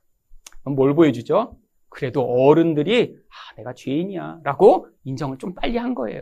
뭘 0.65 0.93
보여주죠? 0.95 1.57
그래도 1.89 2.21
어른들이 2.23 3.15
아, 3.29 3.55
내가 3.55 3.73
죄인이야 3.73 4.39
라고 4.43 4.87
인정을 5.05 5.37
좀 5.37 5.53
빨리 5.55 5.77
한 5.77 5.95
거예요. 5.95 6.21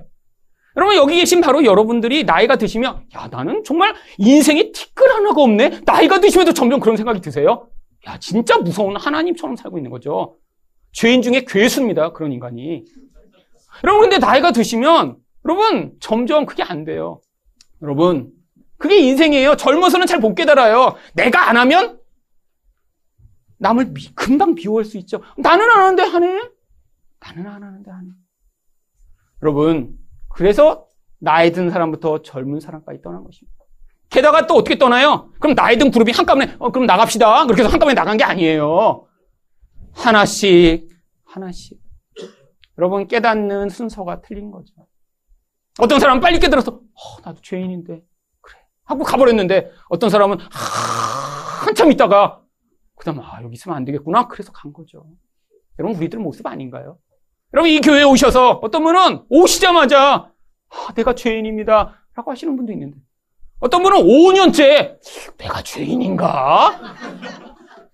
여러분 0.77 0.95
여기 0.97 1.15
계신 1.15 1.41
바로 1.41 1.63
여러분들이 1.63 2.25
나이가 2.25 2.57
드시면 2.57 3.05
야 3.15 3.27
나는 3.31 3.63
정말 3.63 3.95
인생에 4.17 4.71
티끌 4.71 5.09
하나가 5.09 5.41
없네. 5.41 5.81
나이가 5.85 6.19
드시면도 6.19 6.53
점점 6.53 6.79
그런 6.79 6.97
생각이 6.97 7.21
드세요. 7.21 7.69
야 8.07 8.19
진짜 8.19 8.57
무서운 8.57 8.95
하나님처럼 8.97 9.55
살고 9.55 9.77
있는 9.77 9.89
거죠. 9.89 10.37
죄인 10.91 11.21
중에 11.21 11.45
괴수입니다. 11.47 12.11
그런 12.13 12.31
인간이. 12.31 12.85
여러분 13.83 14.01
근데 14.09 14.17
나이가 14.19 14.51
드시면 14.51 15.17
여러분 15.45 15.93
점점 15.99 16.45
그게 16.45 16.61
안 16.63 16.83
돼요. 16.85 17.21
여러분 17.81 18.31
그게 18.77 18.97
인생이에요. 18.97 19.55
젊어서는 19.55 20.05
잘 20.07 20.19
못 20.19 20.35
깨달아요. 20.35 20.95
내가 21.15 21.49
안 21.49 21.57
하면 21.57 21.99
남을 23.57 23.93
미, 23.93 24.13
금방 24.13 24.55
미워할 24.55 24.85
수 24.85 24.97
있죠. 24.97 25.21
나는 25.37 25.69
안 25.69 25.81
하는데 25.81 26.03
하네? 26.03 26.49
나는 27.19 27.47
안 27.47 27.63
하는데 27.63 27.89
하네. 27.91 28.09
여러분, 29.41 29.97
그래서 30.29 30.87
나이 31.19 31.51
든 31.51 31.69
사람부터 31.69 32.21
젊은 32.21 32.59
사람까지 32.59 33.01
떠난 33.01 33.23
것입니다. 33.23 33.55
게다가 34.09 34.47
또 34.47 34.55
어떻게 34.55 34.77
떠나요? 34.77 35.31
그럼 35.39 35.55
나이 35.55 35.77
든 35.77 35.91
그룹이 35.91 36.11
한꺼번에, 36.11 36.55
어, 36.59 36.71
그럼 36.71 36.85
나갑시다. 36.85 37.45
그렇게 37.45 37.63
해서 37.63 37.71
한꺼번에 37.71 37.95
나간 37.95 38.17
게 38.17 38.23
아니에요. 38.23 39.07
하나씩, 39.93 40.89
하나씩. 41.25 41.79
여러분, 42.77 43.07
깨닫는 43.07 43.69
순서가 43.69 44.21
틀린 44.21 44.51
거죠. 44.51 44.73
어떤 45.79 45.99
사람은 45.99 46.21
빨리 46.21 46.39
깨달아서, 46.39 46.71
어, 46.71 47.21
나도 47.23 47.41
죄인인데. 47.41 48.01
그래. 48.41 48.59
하고 48.83 49.03
가버렸는데, 49.03 49.71
어떤 49.89 50.09
사람은 50.09 50.37
한참 51.65 51.91
있다가, 51.91 52.41
그 52.95 53.05
다음, 53.05 53.19
아, 53.19 53.39
여기 53.43 53.53
있으면 53.53 53.77
안 53.77 53.85
되겠구나. 53.85 54.27
그래서 54.27 54.51
간 54.51 54.73
거죠. 54.73 55.05
여러분, 55.79 55.97
우리들 55.97 56.19
모습 56.19 56.47
아닌가요? 56.47 56.97
여러분, 57.53 57.69
이 57.69 57.79
교회에 57.81 58.03
오셔서 58.03 58.59
어떤 58.63 58.83
분은 58.83 59.23
오시자마자, 59.29 60.31
아, 60.69 60.93
내가 60.95 61.13
죄인입니다. 61.13 62.01
라고 62.15 62.31
하시는 62.31 62.55
분도 62.55 62.71
있는데. 62.73 62.97
어떤 63.59 63.83
분은 63.83 63.97
5년째, 63.97 64.97
내가 65.37 65.61
죄인인가? 65.61 66.79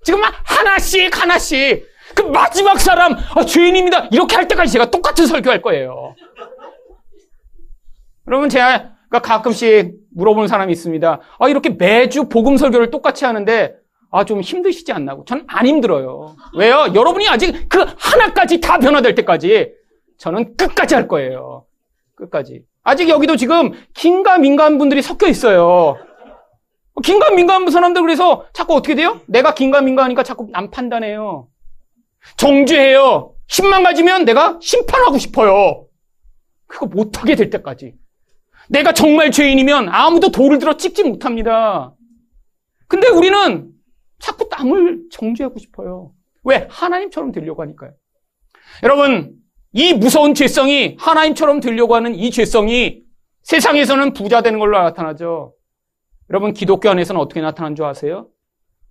지금 0.04 0.22
막 0.22 0.34
하나씩, 0.44 1.20
하나씩, 1.20 1.88
그 2.16 2.22
마지막 2.24 2.80
사람, 2.80 3.14
아, 3.14 3.46
죄인입니다. 3.46 4.08
이렇게 4.12 4.36
할 4.36 4.48
때까지 4.48 4.72
제가 4.74 4.92
똑같은 4.92 5.26
설교할 5.26 5.62
거예요. 5.62 6.16
여러분, 8.28 8.50
제가 8.50 8.96
가끔씩 9.10 9.96
물어보는 10.14 10.48
사람이 10.48 10.72
있습니다. 10.72 11.20
아, 11.40 11.50
이렇게 11.50 11.70
매주 11.70 12.30
복음 12.30 12.58
설교를 12.58 12.92
똑같이 12.92 13.26
하는데, 13.26 13.81
아, 14.12 14.26
좀 14.26 14.42
힘드시지 14.42 14.92
않나고? 14.92 15.24
저는 15.26 15.46
안 15.48 15.66
힘들어요. 15.66 16.36
왜요? 16.58 16.92
여러분이 16.94 17.28
아직 17.30 17.70
그 17.70 17.86
하나까지 17.98 18.60
다 18.60 18.78
변화될 18.78 19.16
때까지 19.16 19.72
저는 20.18 20.58
끝까지 20.58 20.96
할 20.96 21.08
거예요. 21.08 21.66
끝까지. 22.16 22.64
아직 22.84 23.08
여기도 23.10 23.38
지금 23.38 23.72
긴가 23.94 24.38
민감 24.38 24.78
분들이 24.78 25.02
섞여 25.02 25.28
있어요. 25.28 25.98
긴가 27.04 27.32
민감 27.32 27.70
사람들 27.70 28.02
그래서 28.02 28.46
자꾸 28.54 28.76
어떻게 28.76 28.96
돼요? 28.96 29.22
내가 29.28 29.54
긴가 29.54 29.82
민감하니까 29.82 30.24
자꾸 30.24 30.48
남 30.52 30.70
판단해요. 30.70 31.48
정죄해요. 32.36 33.34
힘만 33.48 33.84
가지면 33.84 34.26
내가 34.26 34.60
심판하고 34.62 35.18
싶어요. 35.18 35.86
그거 36.68 36.86
못하게 36.86 37.36
될 37.36 37.50
때까지. 37.50 37.96
내가 38.70 38.94
정말 38.94 39.32
죄인이면 39.32 39.90
아무도 39.90 40.32
돌을 40.32 40.60
들어 40.60 40.76
찍지 40.78 41.04
못합니다. 41.04 41.94
근데 42.88 43.08
우리는 43.08 43.72
자꾸 44.22 44.48
남을 44.50 45.10
정죄하고 45.12 45.60
싶어요. 45.60 46.14
왜? 46.44 46.68
하나님처럼 46.70 47.32
되려고 47.32 47.62
하니까요. 47.64 47.92
여러분, 48.84 49.36
이 49.74 49.94
무서운 49.94 50.34
죄성이 50.34 50.96
하나님처럼 51.00 51.60
되려고 51.60 51.96
하는 51.96 52.16
이 52.16 52.32
죄성이 52.32 53.04
세상에서는 53.44 54.14
부자 54.14 54.42
되는 54.42 54.60
걸로 54.60 54.78
나타나죠. 54.82 55.54
여러분, 56.30 56.54
기독교 56.54 56.90
안에서는 56.90 57.20
어떻게 57.20 57.42
나타나는 57.42 57.76
줄 57.76 57.86
아세요? 57.86 58.30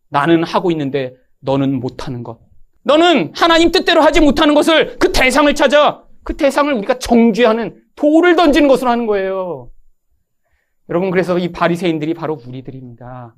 나는 0.08 0.44
하고 0.44 0.70
있는데 0.70 1.14
너는 1.40 1.80
못하는 1.80 2.22
것. 2.22 2.40
너는 2.82 3.32
하나님 3.34 3.70
뜻대로 3.70 4.00
하지 4.00 4.20
못하는 4.20 4.54
것을 4.54 4.98
그 4.98 5.12
대상을 5.12 5.54
찾아 5.54 6.04
그 6.22 6.36
대상을 6.36 6.72
우리가 6.72 6.98
정죄하는 6.98 7.82
돌을 7.94 8.36
던지는 8.36 8.68
것으로 8.68 8.90
하는 8.90 9.06
거예요. 9.06 9.70
여러분 10.88 11.10
그래서 11.10 11.38
이 11.38 11.52
바리새인들이 11.52 12.14
바로 12.14 12.40
우리들입니다. 12.46 13.34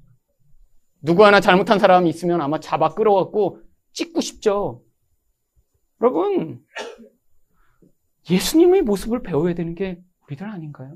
누구 1.02 1.24
하나 1.26 1.40
잘못한 1.40 1.78
사람이 1.78 2.08
있으면 2.10 2.40
아마 2.40 2.60
잡아 2.60 2.94
끌어갖고 2.94 3.58
찍고 3.92 4.20
싶죠. 4.20 4.82
여러분 6.00 6.60
예수님의 8.30 8.82
모습을 8.82 9.22
배워야 9.22 9.54
되는 9.54 9.74
게 9.74 9.98
우리들 10.26 10.46
아닌가요? 10.48 10.94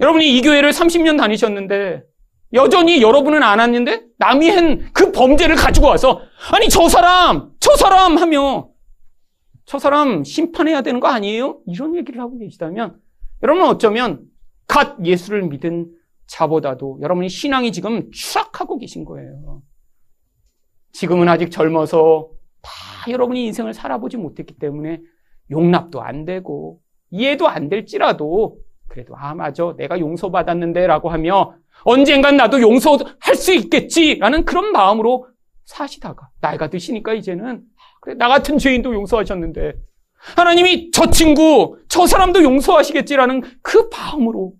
여러분이 0.00 0.36
이 0.36 0.40
교회를 0.42 0.70
30년 0.70 1.18
다니셨는데 1.18 2.02
여전히 2.54 3.00
여러분은 3.02 3.42
안 3.42 3.58
왔는데 3.58 4.06
남이 4.18 4.48
한 4.50 4.92
그 4.92 5.12
범죄를 5.12 5.56
가지고 5.56 5.88
와서 5.88 6.20
아니 6.52 6.68
저 6.68 6.88
사람 6.88 7.50
저 7.60 7.76
사람 7.76 8.16
하며 8.18 8.70
저 9.64 9.78
사람 9.78 10.24
심판해야 10.24 10.82
되는 10.82 11.00
거 11.00 11.08
아니에요? 11.08 11.60
이런 11.66 11.94
얘기를 11.96 12.20
하고 12.20 12.38
계시다면 12.38 12.98
여러분은 13.42 13.68
어쩌면 13.68 14.22
갓 14.66 15.04
예수를 15.04 15.42
믿은 15.48 15.90
자보다도 16.32 16.98
여러분이 17.02 17.28
신앙이 17.28 17.72
지금 17.72 18.10
추락하고 18.10 18.78
계신 18.78 19.04
거예요. 19.04 19.62
지금은 20.92 21.28
아직 21.28 21.50
젊어서 21.50 22.30
다 22.62 22.70
여러분이 23.10 23.44
인생을 23.46 23.74
살아보지 23.74 24.16
못했기 24.16 24.54
때문에 24.58 25.00
용납도 25.50 26.00
안 26.00 26.24
되고 26.24 26.80
이해도 27.10 27.48
안 27.48 27.68
될지라도 27.68 28.58
그래도 28.88 29.14
아 29.16 29.34
맞아 29.34 29.74
내가 29.76 29.98
용서받았는데라고 29.98 31.10
하며 31.10 31.54
언젠간 31.84 32.36
나도 32.36 32.62
용서할 32.62 33.34
수 33.34 33.52
있겠지라는 33.52 34.44
그런 34.44 34.72
마음으로 34.72 35.26
사시다가 35.64 36.30
나이가 36.40 36.68
드시니까 36.70 37.12
이제는 37.14 37.62
그래 38.00 38.14
나 38.14 38.28
같은 38.28 38.56
죄인도 38.56 38.94
용서하셨는데 38.94 39.74
하나님이 40.36 40.92
저 40.92 41.10
친구 41.10 41.78
저 41.88 42.06
사람도 42.06 42.42
용서하시겠지라는 42.42 43.42
그 43.62 43.88
마음으로 43.90 44.54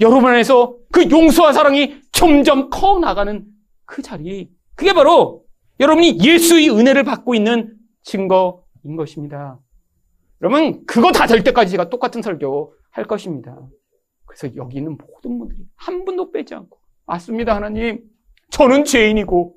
여러분 0.00 0.26
안에서 0.30 0.76
그 0.92 1.08
용서와 1.10 1.52
사랑이 1.52 2.00
점점 2.12 2.70
커 2.70 2.98
나가는 2.98 3.44
그 3.84 4.02
자리 4.02 4.50
그게 4.74 4.92
바로 4.92 5.44
여러분이 5.78 6.18
예수의 6.20 6.70
은혜를 6.70 7.04
받고 7.04 7.34
있는 7.34 7.74
증거인 8.02 8.96
것입니다. 8.96 9.58
여러분 10.42 10.84
그거 10.86 11.12
다 11.12 11.26
될 11.26 11.42
때까지 11.44 11.70
제가 11.72 11.90
똑같은 11.90 12.22
설교 12.22 12.74
할 12.90 13.04
것입니다. 13.04 13.58
그래서 14.24 14.54
여기 14.56 14.78
있는 14.78 14.96
모든 14.96 15.38
분들이 15.38 15.60
한 15.76 16.04
분도 16.04 16.30
빼지 16.32 16.54
않고 16.54 16.78
맞습니다 17.06 17.56
하나님 17.56 18.00
저는 18.50 18.84
죄인이고 18.84 19.54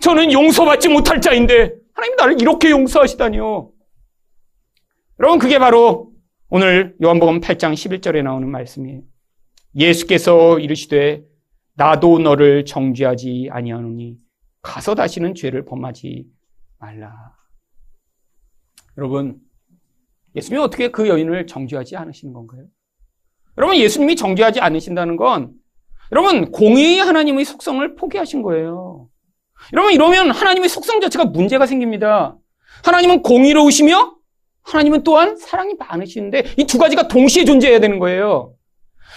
저는 0.00 0.32
용서받지 0.32 0.88
못할 0.88 1.20
자인데 1.20 1.74
하나님 1.94 2.16
나를 2.16 2.40
이렇게 2.40 2.70
용서하시다니요. 2.70 3.70
여러분 5.20 5.38
그게 5.38 5.58
바로 5.58 6.12
오늘 6.50 6.94
요한복음 7.02 7.40
8장 7.40 7.72
11절에 7.72 8.22
나오는 8.22 8.48
말씀이에요. 8.50 9.02
예수께서 9.76 10.58
이르시되 10.58 11.22
나도 11.74 12.18
너를 12.18 12.64
정죄하지 12.64 13.48
아니하노니 13.50 14.18
가서 14.62 14.94
다시는 14.94 15.34
죄를 15.34 15.64
범하지 15.64 16.26
말라. 16.78 17.12
여러분 18.96 19.40
예수님이 20.34 20.62
어떻게 20.62 20.88
그 20.90 21.08
여인을 21.08 21.46
정죄하지 21.46 21.96
않으시는 21.96 22.34
건가요? 22.34 22.64
여러분, 23.58 23.76
예수님이 23.76 24.16
정죄하지 24.16 24.60
않으신다는 24.60 25.16
건 25.16 25.52
여러분, 26.12 26.50
공의의 26.52 26.98
하나님의 26.98 27.44
속성을 27.46 27.94
포기하신 27.96 28.42
거예요. 28.42 29.08
여러분, 29.72 29.94
이러면 29.94 30.30
하나님의 30.30 30.68
속성 30.68 31.00
자체가 31.00 31.24
문제가 31.24 31.66
생깁니다. 31.66 32.36
하나님은 32.84 33.22
공의로우시며 33.22 34.14
하나님은 34.62 35.04
또한 35.04 35.36
사랑이 35.36 35.74
많으시는데 35.74 36.44
이 36.58 36.64
두 36.64 36.78
가지가 36.78 37.08
동시에 37.08 37.44
존재해야 37.46 37.80
되는 37.80 37.98
거예요. 37.98 38.55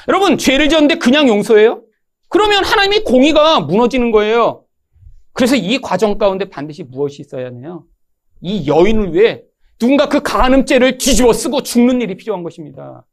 여러분, 0.08 0.38
죄를 0.38 0.70
지었는데 0.70 0.95
그냥 0.95 1.28
용서해요? 1.28 1.84
그러면 2.30 2.64
하나님의 2.64 3.04
공의가 3.04 3.60
무너지는 3.60 4.12
거예요. 4.12 4.66
그래서 5.34 5.56
이 5.56 5.80
과정 5.80 6.18
가운데 6.18 6.50
반드시 6.50 6.84
무엇이 6.84 7.22
있어야 7.22 7.47
하나요? 7.47 7.86
이 8.41 8.68
여인을 8.68 9.14
위해 9.14 9.43
누군가 9.78 10.10
그 10.10 10.22
간음죄를 10.22 10.97
뒤집어 10.97 11.34
쓰고 11.34 11.64
죽는 11.64 12.02
일이 12.02 12.18
필요한 12.18 12.43
것입니다. 12.43 13.06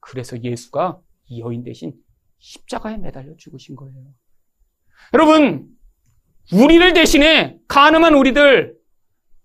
그래서 0.00 0.42
예수가 0.42 0.98
이 1.28 1.40
여인 1.40 1.62
대신 1.62 1.92
십자가에 2.38 2.96
매달려 2.96 3.34
죽으신 3.36 3.76
거예요. 3.76 3.94
여러분, 5.14 5.68
우리를 6.52 6.92
대신에 6.94 7.58
가늠한 7.68 8.14
우리들, 8.14 8.74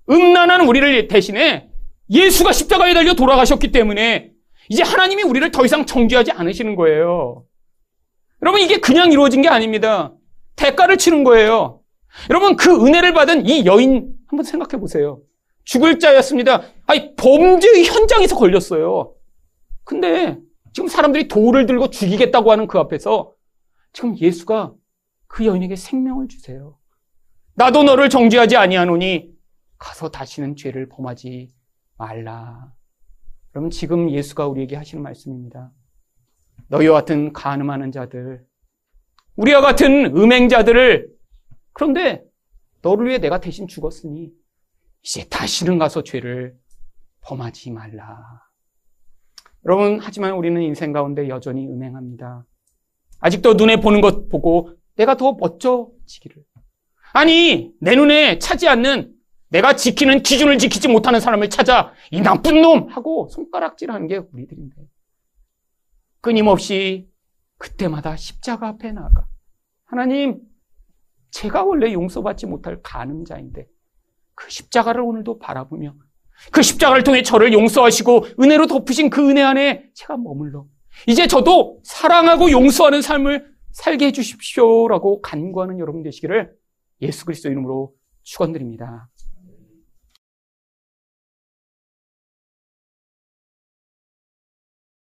음란한 0.09 0.67
우리를 0.67 1.07
대신에 1.07 1.69
예수가 2.09 2.51
십자가에 2.51 2.93
달려 2.93 3.13
돌아가셨기 3.13 3.71
때문에 3.71 4.32
이제 4.69 4.83
하나님이 4.83 5.23
우리를 5.23 5.51
더 5.51 5.65
이상 5.65 5.85
정죄하지 5.85 6.31
않으시는 6.31 6.75
거예요. 6.75 7.45
여러분, 8.41 8.61
이게 8.61 8.77
그냥 8.77 9.11
이루어진 9.11 9.41
게 9.41 9.49
아닙니다. 9.49 10.13
대가를 10.55 10.97
치는 10.97 11.23
거예요. 11.23 11.81
여러분, 12.29 12.55
그 12.55 12.85
은혜를 12.85 13.13
받은 13.13 13.45
이 13.45 13.65
여인 13.65 14.13
한번 14.27 14.43
생각해 14.43 14.79
보세요. 14.79 15.21
죽을 15.63 15.99
자였습니다. 15.99 16.63
아니, 16.85 17.15
범죄의 17.15 17.85
현장에서 17.85 18.35
걸렸어요. 18.35 19.13
근데 19.83 20.37
지금 20.73 20.87
사람들이 20.87 21.27
돌을 21.27 21.65
들고 21.65 21.89
죽이겠다고 21.89 22.51
하는 22.51 22.67
그 22.67 22.79
앞에서 22.79 23.31
지금 23.93 24.17
예수가 24.17 24.73
그 25.27 25.45
여인에게 25.45 25.75
생명을 25.75 26.27
주세요. 26.27 26.77
나도 27.55 27.83
너를 27.83 28.09
정죄하지 28.09 28.57
아니하노니 28.57 29.31
가서 29.77 30.09
다시는 30.09 30.55
죄를 30.55 30.89
범하지 30.89 31.53
말라. 31.97 32.73
그러면 33.53 33.69
지금 33.69 34.09
예수가 34.09 34.47
우리에게 34.47 34.75
하시는 34.75 35.01
말씀입니다. 35.03 35.71
너희와 36.69 37.01
같은 37.01 37.31
가늠하는 37.33 37.91
자들, 37.91 38.43
우리와 39.35 39.61
같은 39.61 40.05
음행자들을 40.17 41.07
그런데 41.71 42.23
너를 42.81 43.07
위해 43.07 43.19
내가 43.19 43.39
대신 43.39 43.67
죽었으니 43.67 44.31
이제 45.03 45.27
다시는 45.29 45.77
가서 45.77 46.03
죄를 46.03 46.57
범하지 47.21 47.71
말라. 47.71 48.41
여러분, 49.65 49.99
하지만 50.01 50.33
우리는 50.33 50.59
인생 50.61 50.91
가운데 50.91 51.29
여전히 51.29 51.67
음행합니다. 51.67 52.45
아직도 53.19 53.53
눈에 53.53 53.79
보는 53.79 54.01
것 54.01 54.29
보고 54.29 54.75
내가 54.95 55.15
더 55.15 55.33
멋져지기를. 55.33 56.43
아니, 57.13 57.71
내 57.79 57.95
눈에 57.95 58.39
차지 58.39 58.67
않는 58.67 59.12
내가 59.53 59.75
지키는 59.75 60.23
기준을 60.23 60.57
지키지 60.57 60.87
못하는 60.87 61.19
사람을 61.19 61.51
찾아 61.51 61.93
이 62.09 62.21
나쁜 62.21 62.61
놈! 62.61 62.89
하고 62.89 63.27
손가락질하는 63.29 64.07
게 64.07 64.17
우리들인데. 64.17 64.75
끊임없이 66.21 67.07
그때마다 67.59 68.15
십자가 68.15 68.69
앞에 68.69 68.91
나가. 68.91 69.27
하나님, 69.85 70.41
제가 71.29 71.63
원래 71.63 71.93
용서받지 71.93 72.47
못할 72.47 72.81
가늠자인데 72.81 73.67
그 74.33 74.49
십자가를 74.49 75.01
오늘도 75.01 75.37
바라보며 75.37 75.93
그 76.51 76.63
십자가를 76.63 77.03
통해 77.03 77.21
저를 77.21 77.53
용서하시고 77.53 78.25
은혜로 78.39 78.65
덮으신 78.65 79.11
그 79.11 79.29
은혜 79.29 79.43
안에 79.43 79.91
제가 79.93 80.17
머물러 80.17 80.65
이제 81.07 81.27
저도 81.27 81.79
사랑하고 81.83 82.49
용서하는 82.49 83.03
삶을 83.03 83.53
살게 83.71 84.07
해주십시오라고 84.07 85.21
간구하는 85.21 85.77
여러분 85.77 86.01
되시기를 86.01 86.55
예수 87.01 87.25
그리스도 87.25 87.49
이름으로 87.49 87.93
축원드립니다. 88.23 89.09